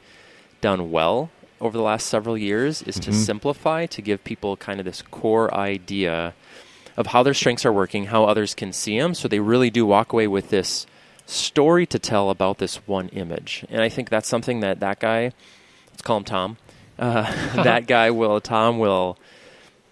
done 0.61 0.91
well 0.91 1.31
over 1.61 1.77
the 1.77 1.85
last 1.85 2.07
several 2.07 2.37
years 2.37 2.83
is 2.83 2.97
mm-hmm. 2.97 3.11
to 3.11 3.17
simplify 3.17 3.87
to 3.87 4.03
give 4.03 4.25
people 4.25 4.57
kind 4.57 4.81
of 4.81 4.87
this 4.87 5.03
core 5.03 5.53
idea 5.55 6.35
of 6.97 7.09
how 7.09 7.23
their 7.23 7.35
strengths 7.35 7.65
are 7.65 7.73
working, 7.73 8.07
how 8.07 8.25
others 8.25 8.55
can 8.55 8.73
see 8.73 8.99
them, 8.99 9.15
so 9.15 9.29
they 9.29 9.41
really 9.41 9.71
do 9.71 9.87
walk 9.87 10.13
away 10.13 10.27
with 10.27 10.51
this 10.51 10.87
story 11.31 11.87
to 11.87 11.99
tell 11.99 12.31
about 12.31 12.59
this 12.59 12.77
one 12.87 13.09
image. 13.11 13.65
And 13.69 13.83
I 13.83 13.89
think 13.89 14.09
that's 14.09 14.29
something 14.29 14.61
that 14.61 14.81
that 14.81 15.01
guy 15.01 15.33
let's 16.01 16.07
call 16.07 16.17
him 16.17 16.25
Tom. 16.25 16.57
Uh, 16.99 17.23
that 17.63 17.87
guy 17.87 18.11
will, 18.11 18.41
Tom 18.41 18.79
will 18.79 19.19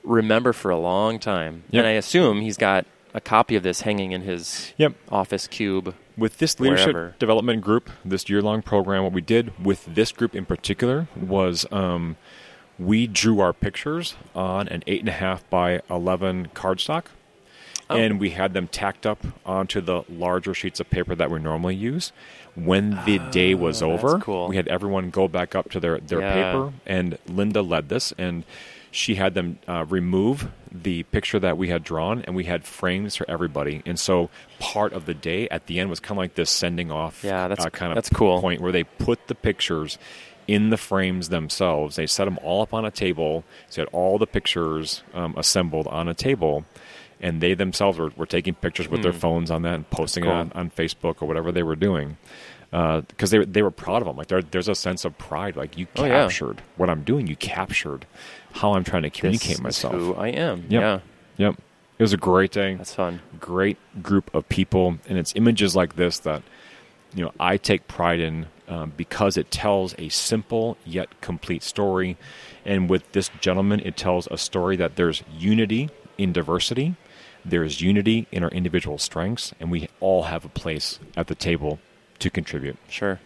remember 0.02 0.54
for 0.54 0.70
a 0.70 0.78
long 0.78 1.18
time. 1.18 1.64
Yep. 1.70 1.80
And 1.80 1.86
I 1.86 1.92
assume 1.92 2.40
he's 2.40 2.56
got 2.56 2.86
a 3.12 3.20
copy 3.20 3.56
of 3.56 3.62
this 3.62 3.82
hanging 3.82 4.12
in 4.12 4.22
his 4.22 4.72
yep. 4.78 4.94
office 5.10 5.46
cube. 5.46 5.94
With 6.16 6.38
this 6.38 6.58
leadership 6.58 6.94
wherever. 6.94 7.14
development 7.18 7.62
group, 7.62 7.90
this 8.04 8.28
year 8.28 8.40
long 8.40 8.62
program, 8.62 9.04
what 9.04 9.12
we 9.12 9.20
did 9.20 9.52
with 9.62 9.84
this 9.84 10.12
group 10.12 10.34
in 10.34 10.46
particular 10.46 11.08
was 11.14 11.66
um, 11.70 12.16
we 12.78 13.06
drew 13.06 13.40
our 13.40 13.52
pictures 13.52 14.16
on 14.34 14.66
an 14.68 14.82
8.5 14.86 15.42
by 15.50 15.82
11 15.90 16.48
cardstock. 16.54 17.04
Oh. 17.90 17.96
And 17.96 18.20
we 18.20 18.30
had 18.30 18.52
them 18.52 18.68
tacked 18.68 19.06
up 19.06 19.24
onto 19.46 19.80
the 19.80 20.02
larger 20.10 20.52
sheets 20.52 20.78
of 20.78 20.90
paper 20.90 21.14
that 21.14 21.30
we 21.30 21.38
normally 21.38 21.74
use 21.74 22.12
when 22.64 22.90
the 23.06 23.18
oh, 23.18 23.30
day 23.30 23.54
was 23.54 23.82
over, 23.82 24.18
cool. 24.18 24.48
we 24.48 24.56
had 24.56 24.68
everyone 24.68 25.10
go 25.10 25.28
back 25.28 25.54
up 25.54 25.70
to 25.70 25.80
their, 25.80 25.98
their 26.00 26.20
yeah. 26.20 26.34
paper, 26.34 26.72
and 26.86 27.18
Linda 27.26 27.62
led 27.62 27.88
this, 27.88 28.12
and 28.18 28.44
she 28.90 29.14
had 29.14 29.34
them 29.34 29.58
uh, 29.68 29.84
remove 29.88 30.50
the 30.72 31.04
picture 31.04 31.38
that 31.38 31.56
we 31.56 31.68
had 31.68 31.84
drawn, 31.84 32.22
and 32.22 32.34
we 32.34 32.44
had 32.44 32.64
frames 32.64 33.16
for 33.16 33.28
everybody. 33.30 33.82
And 33.86 33.98
so 33.98 34.30
part 34.58 34.92
of 34.92 35.06
the 35.06 35.14
day 35.14 35.48
at 35.50 35.66
the 35.66 35.78
end 35.78 35.90
was 35.90 36.00
kind 36.00 36.12
of 36.12 36.18
like 36.18 36.34
this 36.34 36.50
sending 36.50 36.90
off 36.90 37.22
yeah, 37.22 37.48
that's, 37.48 37.64
uh, 37.64 37.70
kind 37.70 37.92
of 37.92 37.96
that's 37.96 38.10
cool. 38.10 38.40
point 38.40 38.60
where 38.60 38.72
they 38.72 38.84
put 38.84 39.28
the 39.28 39.34
pictures 39.34 39.98
in 40.46 40.70
the 40.70 40.76
frames 40.76 41.28
themselves. 41.28 41.96
They 41.96 42.06
set 42.06 42.24
them 42.24 42.38
all 42.42 42.62
up 42.62 42.72
on 42.74 42.84
a 42.84 42.90
table, 42.90 43.44
so 43.68 43.82
had 43.82 43.88
all 43.92 44.18
the 44.18 44.26
pictures 44.26 45.02
um, 45.14 45.34
assembled 45.36 45.86
on 45.86 46.08
a 46.08 46.14
table 46.14 46.64
and 47.20 47.40
they 47.40 47.54
themselves 47.54 47.98
were, 47.98 48.10
were 48.16 48.26
taking 48.26 48.54
pictures 48.54 48.88
with 48.88 49.00
mm. 49.00 49.04
their 49.04 49.12
hmm. 49.12 49.18
phones 49.18 49.50
on 49.50 49.62
that 49.62 49.74
and 49.74 49.90
posting 49.90 50.24
cool. 50.24 50.32
it 50.32 50.36
on, 50.36 50.52
on 50.54 50.70
Facebook 50.70 51.20
or 51.20 51.26
whatever 51.26 51.52
they 51.52 51.62
were 51.62 51.76
doing 51.76 52.16
because 52.70 53.32
uh, 53.32 53.38
they 53.38 53.44
they 53.44 53.62
were 53.62 53.70
proud 53.70 54.02
of 54.02 54.06
them. 54.06 54.16
Like 54.16 54.28
there, 54.28 54.42
there's 54.42 54.68
a 54.68 54.74
sense 54.74 55.04
of 55.04 55.16
pride. 55.16 55.56
Like 55.56 55.78
you 55.78 55.86
oh, 55.96 56.02
captured 56.02 56.58
yeah. 56.58 56.64
what 56.76 56.90
I'm 56.90 57.02
doing. 57.02 57.26
You 57.26 57.36
captured 57.36 58.06
how 58.52 58.74
I'm 58.74 58.84
trying 58.84 59.02
to 59.02 59.10
communicate 59.10 59.56
this 59.56 59.60
myself. 59.60 59.94
who 59.94 60.14
I 60.14 60.28
am. 60.28 60.64
Yep. 60.68 60.70
Yeah. 60.70 61.00
Yep. 61.38 61.54
It 61.98 62.02
was 62.02 62.12
a 62.12 62.18
great 62.18 62.52
day. 62.52 62.74
That's 62.74 62.94
fun. 62.94 63.20
Great 63.40 63.78
group 64.02 64.32
of 64.34 64.48
people, 64.48 64.98
and 65.08 65.18
it's 65.18 65.34
images 65.34 65.74
like 65.74 65.96
this 65.96 66.18
that 66.20 66.42
you 67.14 67.24
know 67.24 67.32
I 67.40 67.56
take 67.56 67.88
pride 67.88 68.20
in 68.20 68.46
um, 68.68 68.92
because 68.96 69.36
it 69.36 69.50
tells 69.50 69.94
a 69.98 70.08
simple 70.10 70.76
yet 70.84 71.20
complete 71.20 71.62
story. 71.62 72.16
And 72.64 72.90
with 72.90 73.10
this 73.12 73.30
gentleman, 73.40 73.80
it 73.80 73.96
tells 73.96 74.28
a 74.30 74.36
story 74.36 74.76
that 74.76 74.96
there's 74.96 75.22
unity 75.32 75.88
in 76.18 76.32
diversity. 76.32 76.96
There 77.48 77.64
is 77.64 77.80
unity 77.80 78.26
in 78.30 78.42
our 78.42 78.50
individual 78.50 78.98
strengths, 78.98 79.52
and 79.58 79.70
we 79.70 79.88
all 80.00 80.24
have 80.24 80.44
a 80.44 80.48
place 80.48 80.98
at 81.16 81.26
the 81.26 81.34
table 81.34 81.78
to 82.18 82.30
contribute. 82.30 82.76
Sure. 82.88 83.20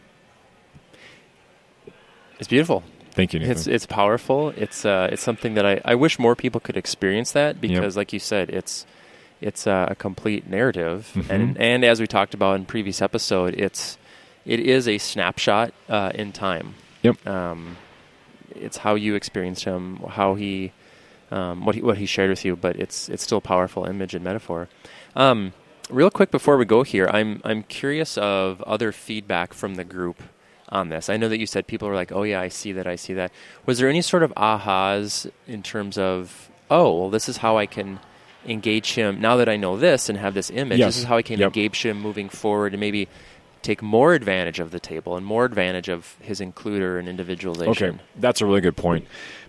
It's 2.39 2.49
beautiful. 2.49 2.83
Thank 3.13 3.35
you. 3.35 3.41
Nathan. 3.41 3.53
It's 3.53 3.67
it's 3.67 3.87
powerful. 3.87 4.51
It's 4.57 4.85
uh, 4.85 5.09
it's 5.13 5.23
something 5.23 5.55
that 5.55 5.67
I, 5.67 5.81
I 5.85 5.95
wish 5.95 6.19
more 6.19 6.35
people 6.35 6.61
could 6.61 6.77
experience 6.77 7.33
that 7.33 7.61
because, 7.61 7.95
yep. 7.95 7.97
like 7.97 8.13
you 8.13 8.19
said, 8.19 8.51
it's 8.51 8.87
it's 9.41 9.67
uh, 9.67 9.87
a 9.91 9.95
complete 9.95 10.49
narrative, 10.49 11.11
mm-hmm. 11.15 11.31
and 11.31 11.59
and 11.59 11.85
as 11.85 12.01
we 12.01 12.07
talked 12.07 12.33
about 12.33 12.57
in 12.57 12.65
previous 12.65 13.03
episode, 13.03 13.55
it's 13.55 13.99
it 14.47 14.61
is 14.61 14.89
a 14.89 14.99
snapshot 14.99 15.75
uh, 15.89 16.13
in 16.15 16.33
time. 16.33 16.75
Yep. 17.03 17.27
Um, 17.27 17.77
it's 18.55 18.79
how 18.79 18.95
you 18.95 19.15
experienced 19.15 19.65
him, 19.65 19.97
how 20.09 20.35
he, 20.35 20.73
um, 21.33 21.64
what 21.64 21.75
he 21.75 21.83
what 21.83 21.99
he 21.99 22.07
shared 22.07 22.31
with 22.31 22.45
you, 22.45 22.55
but 22.55 22.77
it's 22.77 23.09
it's 23.09 23.23
still 23.23 23.38
a 23.38 23.42
powerful 23.42 23.85
image 23.85 24.14
and 24.14 24.23
metaphor. 24.23 24.68
Um, 25.16 25.53
real 25.90 26.11
quick 26.11 26.31
before 26.31 26.57
we 26.57 26.64
go 26.64 26.83
here, 26.83 27.09
I'm 27.11 27.40
I'm 27.45 27.62
curious 27.64 28.18
of 28.18 28.61
other 28.62 28.92
feedback 28.92 29.55
from 29.55 29.77
the 29.77 29.85
group 29.85 30.23
on 30.68 30.90
this. 30.90 31.09
I 31.09 31.16
know 31.16 31.29
that 31.29 31.38
you 31.38 31.47
said 31.47 31.66
people 31.66 31.88
were 31.88 31.95
like, 31.95 32.12
"Oh 32.12 32.23
yeah, 32.23 32.40
I 32.40 32.49
see 32.49 32.73
that, 32.73 32.87
I 32.87 32.97
see 32.97 33.14
that." 33.14 33.33
Was 33.64 33.79
there 33.79 33.88
any 33.88 34.03
sort 34.03 34.23
of 34.23 34.33
ahas 34.35 35.31
in 35.47 35.62
terms 35.62 35.97
of, 35.97 36.51
"Oh, 36.71 37.01
well, 37.01 37.11
this 37.11 37.29
is 37.29 37.38
how 37.38 37.57
I 37.57 37.66
can 37.66 37.99
engage 38.47 38.95
him 38.95 39.21
now 39.21 39.37
that 39.37 39.49
I 39.49 39.57
know 39.57 39.77
this 39.77 40.09
and 40.09 40.18
have 40.18 40.35
this 40.35 40.51
image. 40.51 40.79
Yes. 40.79 40.88
This 40.88 40.99
is 40.99 41.05
how 41.05 41.16
I 41.16 41.23
can 41.23 41.38
yep. 41.38 41.49
engage 41.49 41.85
him 41.87 42.01
moving 42.01 42.29
forward 42.29 42.73
and 42.75 42.81
maybe 42.81 43.09
take 43.62 43.83
more 43.83 44.14
advantage 44.14 44.61
of 44.61 44.70
the 44.70 44.81
table 44.81 45.16
and 45.16 45.25
more 45.25 45.44
advantage 45.44 45.88
of 45.88 46.16
his 46.20 46.40
includer 46.40 46.98
and 46.98 47.09
individualization." 47.09 47.88
Okay, 47.90 47.98
that's 48.16 48.40
a 48.40 48.46
really 48.46 48.61
good 48.61 48.77
point 48.77 49.07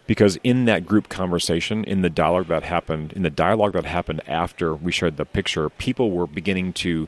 because 0.08 0.38
in 0.44 0.66
that 0.66 0.86
group 0.86 1.10
conversation, 1.10 1.84
in 1.84 2.02
the 2.02 2.10
dialogue 2.10 2.48
that 2.48 2.64
happened, 2.64 3.14
in 3.14 3.22
the 3.22 3.30
dialogue 3.30 3.74
that 3.74 3.86
happened 3.86 4.22
after 4.28 4.76
we 4.76 4.92
shared 4.92 5.18
the 5.18 5.26
picture, 5.26 5.70
people 5.70 6.12
were 6.12 6.28
beginning 6.28 6.74
to 6.74 7.08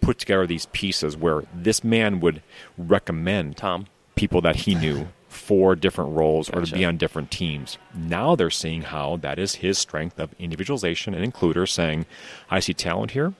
put 0.00 0.18
together 0.18 0.46
these 0.46 0.66
pieces 0.66 1.16
where 1.16 1.44
this 1.52 1.82
man 1.82 2.20
would 2.20 2.42
recommend 2.76 3.56
Tom 3.56 3.86
people 4.14 4.40
that 4.40 4.56
he 4.56 4.74
knew 4.74 5.08
for 5.28 5.76
different 5.76 6.10
roles 6.10 6.50
or 6.50 6.62
to 6.62 6.72
be 6.72 6.84
on 6.84 6.96
different 6.96 7.30
teams. 7.30 7.78
Now 7.94 8.34
they're 8.34 8.50
seeing 8.50 8.82
how 8.82 9.16
that 9.18 9.38
is 9.38 9.56
his 9.56 9.78
strength 9.78 10.18
of 10.18 10.34
individualization 10.38 11.14
and 11.14 11.32
includer, 11.32 11.68
saying, 11.68 12.06
I 12.50 12.60
see 12.60 12.74
talent 12.74 13.12
here. 13.12 13.34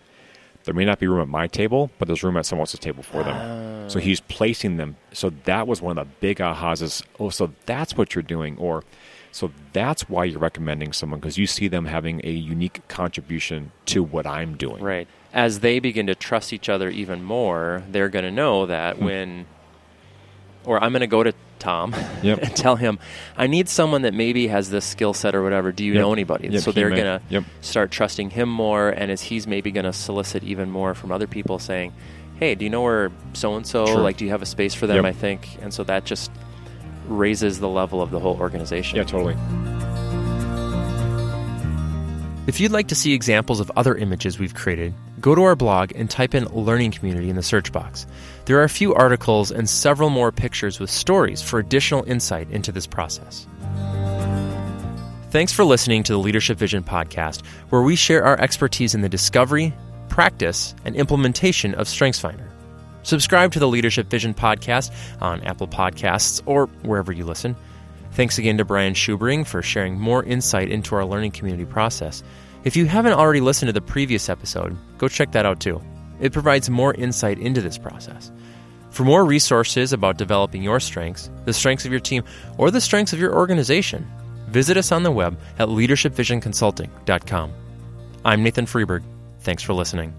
There 0.64 0.74
may 0.74 0.84
not 0.84 0.98
be 0.98 1.06
room 1.06 1.20
at 1.20 1.28
my 1.28 1.46
table, 1.46 1.90
but 1.98 2.08
there's 2.08 2.22
room 2.22 2.36
at 2.36 2.44
someone 2.44 2.62
else's 2.62 2.80
table 2.80 3.02
for 3.02 3.22
them. 3.22 3.88
So 3.88 3.98
he's 3.98 4.20
placing 4.20 4.76
them. 4.76 4.96
So 5.12 5.30
that 5.44 5.66
was 5.66 5.80
one 5.80 5.96
of 5.96 6.06
the 6.06 6.12
big 6.20 6.38
ahas 6.38 6.82
is, 6.82 7.02
oh, 7.18 7.30
so 7.30 7.52
that's 7.64 7.96
what 7.96 8.14
you're 8.14 8.22
doing. 8.22 8.58
Or, 8.58 8.84
so 9.32 9.50
that's 9.72 10.10
why 10.10 10.24
you're 10.24 10.38
recommending 10.38 10.92
someone 10.92 11.20
because 11.20 11.38
you 11.38 11.46
see 11.46 11.68
them 11.68 11.86
having 11.86 12.20
a 12.22 12.30
unique 12.30 12.86
contribution 12.88 13.72
to 13.86 14.02
what 14.02 14.26
I'm 14.26 14.56
doing. 14.56 14.82
Right. 14.82 15.08
As 15.32 15.60
they 15.60 15.78
begin 15.78 16.06
to 16.06 16.14
trust 16.14 16.52
each 16.52 16.68
other 16.68 16.90
even 16.90 17.22
more, 17.22 17.82
they're 17.90 18.08
going 18.10 18.24
to 18.26 18.30
know 18.30 18.66
that 18.66 18.96
Hmm. 18.96 19.04
when, 19.04 19.46
or 20.64 20.82
I'm 20.82 20.92
going 20.92 21.00
to 21.00 21.06
go 21.06 21.22
to 21.22 21.32
Tom 21.58 21.94
Yep. 22.22 22.38
and 22.42 22.56
tell 22.56 22.76
him, 22.76 22.98
I 23.36 23.46
need 23.46 23.68
someone 23.68 24.02
that 24.02 24.14
maybe 24.14 24.48
has 24.48 24.70
this 24.70 24.84
skill 24.84 25.12
set 25.14 25.34
or 25.34 25.42
whatever. 25.42 25.72
Do 25.72 25.84
you 25.84 25.92
Yep. 25.94 26.00
know 26.00 26.12
anybody? 26.12 26.48
Yep, 26.48 26.62
so 26.62 26.72
they're 26.72 26.90
going 26.90 27.02
to 27.02 27.20
Yep. 27.30 27.44
start 27.60 27.90
trusting 27.90 28.30
him 28.30 28.48
more. 28.48 28.88
And 28.90 29.10
as 29.10 29.22
he's 29.22 29.46
maybe 29.46 29.70
going 29.70 29.84
to 29.86 29.92
solicit 29.92 30.42
even 30.44 30.70
more 30.70 30.94
from 30.94 31.12
other 31.12 31.26
people 31.26 31.58
saying, 31.58 31.92
Hey, 32.38 32.54
do 32.54 32.64
you 32.64 32.70
know 32.70 32.82
where 32.82 33.10
so 33.32 33.56
and 33.56 33.66
so? 33.66 33.84
Like, 33.84 34.16
do 34.16 34.24
you 34.24 34.30
have 34.30 34.42
a 34.42 34.46
space 34.46 34.72
for 34.72 34.86
them? 34.86 34.96
Yep. 34.96 35.04
I 35.06 35.12
think. 35.12 35.58
And 35.60 35.74
so 35.74 35.82
that 35.84 36.04
just 36.04 36.30
raises 37.08 37.58
the 37.58 37.68
level 37.68 38.00
of 38.00 38.10
the 38.10 38.20
whole 38.20 38.36
organization. 38.38 38.96
Yeah, 38.96 39.04
totally. 39.04 39.34
If 42.46 42.60
you'd 42.60 42.72
like 42.72 42.88
to 42.88 42.94
see 42.94 43.12
examples 43.12 43.60
of 43.60 43.70
other 43.76 43.94
images 43.94 44.38
we've 44.38 44.54
created, 44.54 44.94
go 45.20 45.34
to 45.34 45.42
our 45.42 45.56
blog 45.56 45.92
and 45.94 46.08
type 46.08 46.34
in 46.34 46.44
Learning 46.46 46.90
Community 46.90 47.30
in 47.30 47.36
the 47.36 47.42
search 47.42 47.72
box. 47.72 48.06
There 48.44 48.58
are 48.58 48.64
a 48.64 48.68
few 48.68 48.94
articles 48.94 49.50
and 49.50 49.68
several 49.68 50.10
more 50.10 50.32
pictures 50.32 50.80
with 50.80 50.90
stories 50.90 51.42
for 51.42 51.58
additional 51.58 52.04
insight 52.04 52.50
into 52.50 52.72
this 52.72 52.86
process. 52.86 53.46
Thanks 55.30 55.52
for 55.52 55.64
listening 55.64 56.02
to 56.04 56.12
the 56.12 56.18
Leadership 56.18 56.56
Vision 56.56 56.82
podcast, 56.82 57.44
where 57.68 57.82
we 57.82 57.96
share 57.96 58.24
our 58.24 58.40
expertise 58.40 58.94
in 58.94 59.02
the 59.02 59.08
discovery, 59.08 59.74
practice, 60.08 60.74
and 60.84 60.96
implementation 60.96 61.74
of 61.74 61.86
StrengthsFinder. 61.86 62.48
Subscribe 63.02 63.52
to 63.52 63.58
the 63.58 63.68
Leadership 63.68 64.08
Vision 64.08 64.32
podcast 64.34 64.92
on 65.20 65.42
Apple 65.42 65.68
Podcasts 65.68 66.40
or 66.46 66.66
wherever 66.82 67.12
you 67.12 67.24
listen. 67.24 67.56
Thanks 68.12 68.38
again 68.38 68.58
to 68.58 68.64
Brian 68.64 68.94
Schubring 68.94 69.46
for 69.46 69.62
sharing 69.62 70.00
more 70.00 70.24
insight 70.24 70.70
into 70.70 70.94
our 70.94 71.04
learning 71.04 71.32
community 71.32 71.64
process. 71.64 72.22
If 72.64 72.76
you 72.76 72.86
haven't 72.86 73.12
already 73.12 73.40
listened 73.40 73.68
to 73.68 73.72
the 73.72 73.80
previous 73.80 74.28
episode, 74.28 74.76
go 74.98 75.08
check 75.08 75.32
that 75.32 75.46
out 75.46 75.60
too. 75.60 75.80
It 76.20 76.32
provides 76.32 76.68
more 76.68 76.94
insight 76.94 77.38
into 77.38 77.60
this 77.60 77.78
process. 77.78 78.32
For 78.90 79.04
more 79.04 79.24
resources 79.24 79.92
about 79.92 80.18
developing 80.18 80.62
your 80.62 80.80
strengths, 80.80 81.30
the 81.44 81.52
strengths 81.52 81.84
of 81.84 81.92
your 81.92 82.00
team, 82.00 82.24
or 82.56 82.70
the 82.70 82.80
strengths 82.80 83.12
of 83.12 83.20
your 83.20 83.34
organization, 83.34 84.06
visit 84.48 84.76
us 84.76 84.90
on 84.90 85.02
the 85.04 85.10
web 85.10 85.38
at 85.58 85.68
leadershipvisionconsulting.com. 85.68 87.52
I'm 88.24 88.42
Nathan 88.42 88.66
Freeberg. 88.66 89.02
Thanks 89.40 89.62
for 89.62 89.72
listening. 89.72 90.12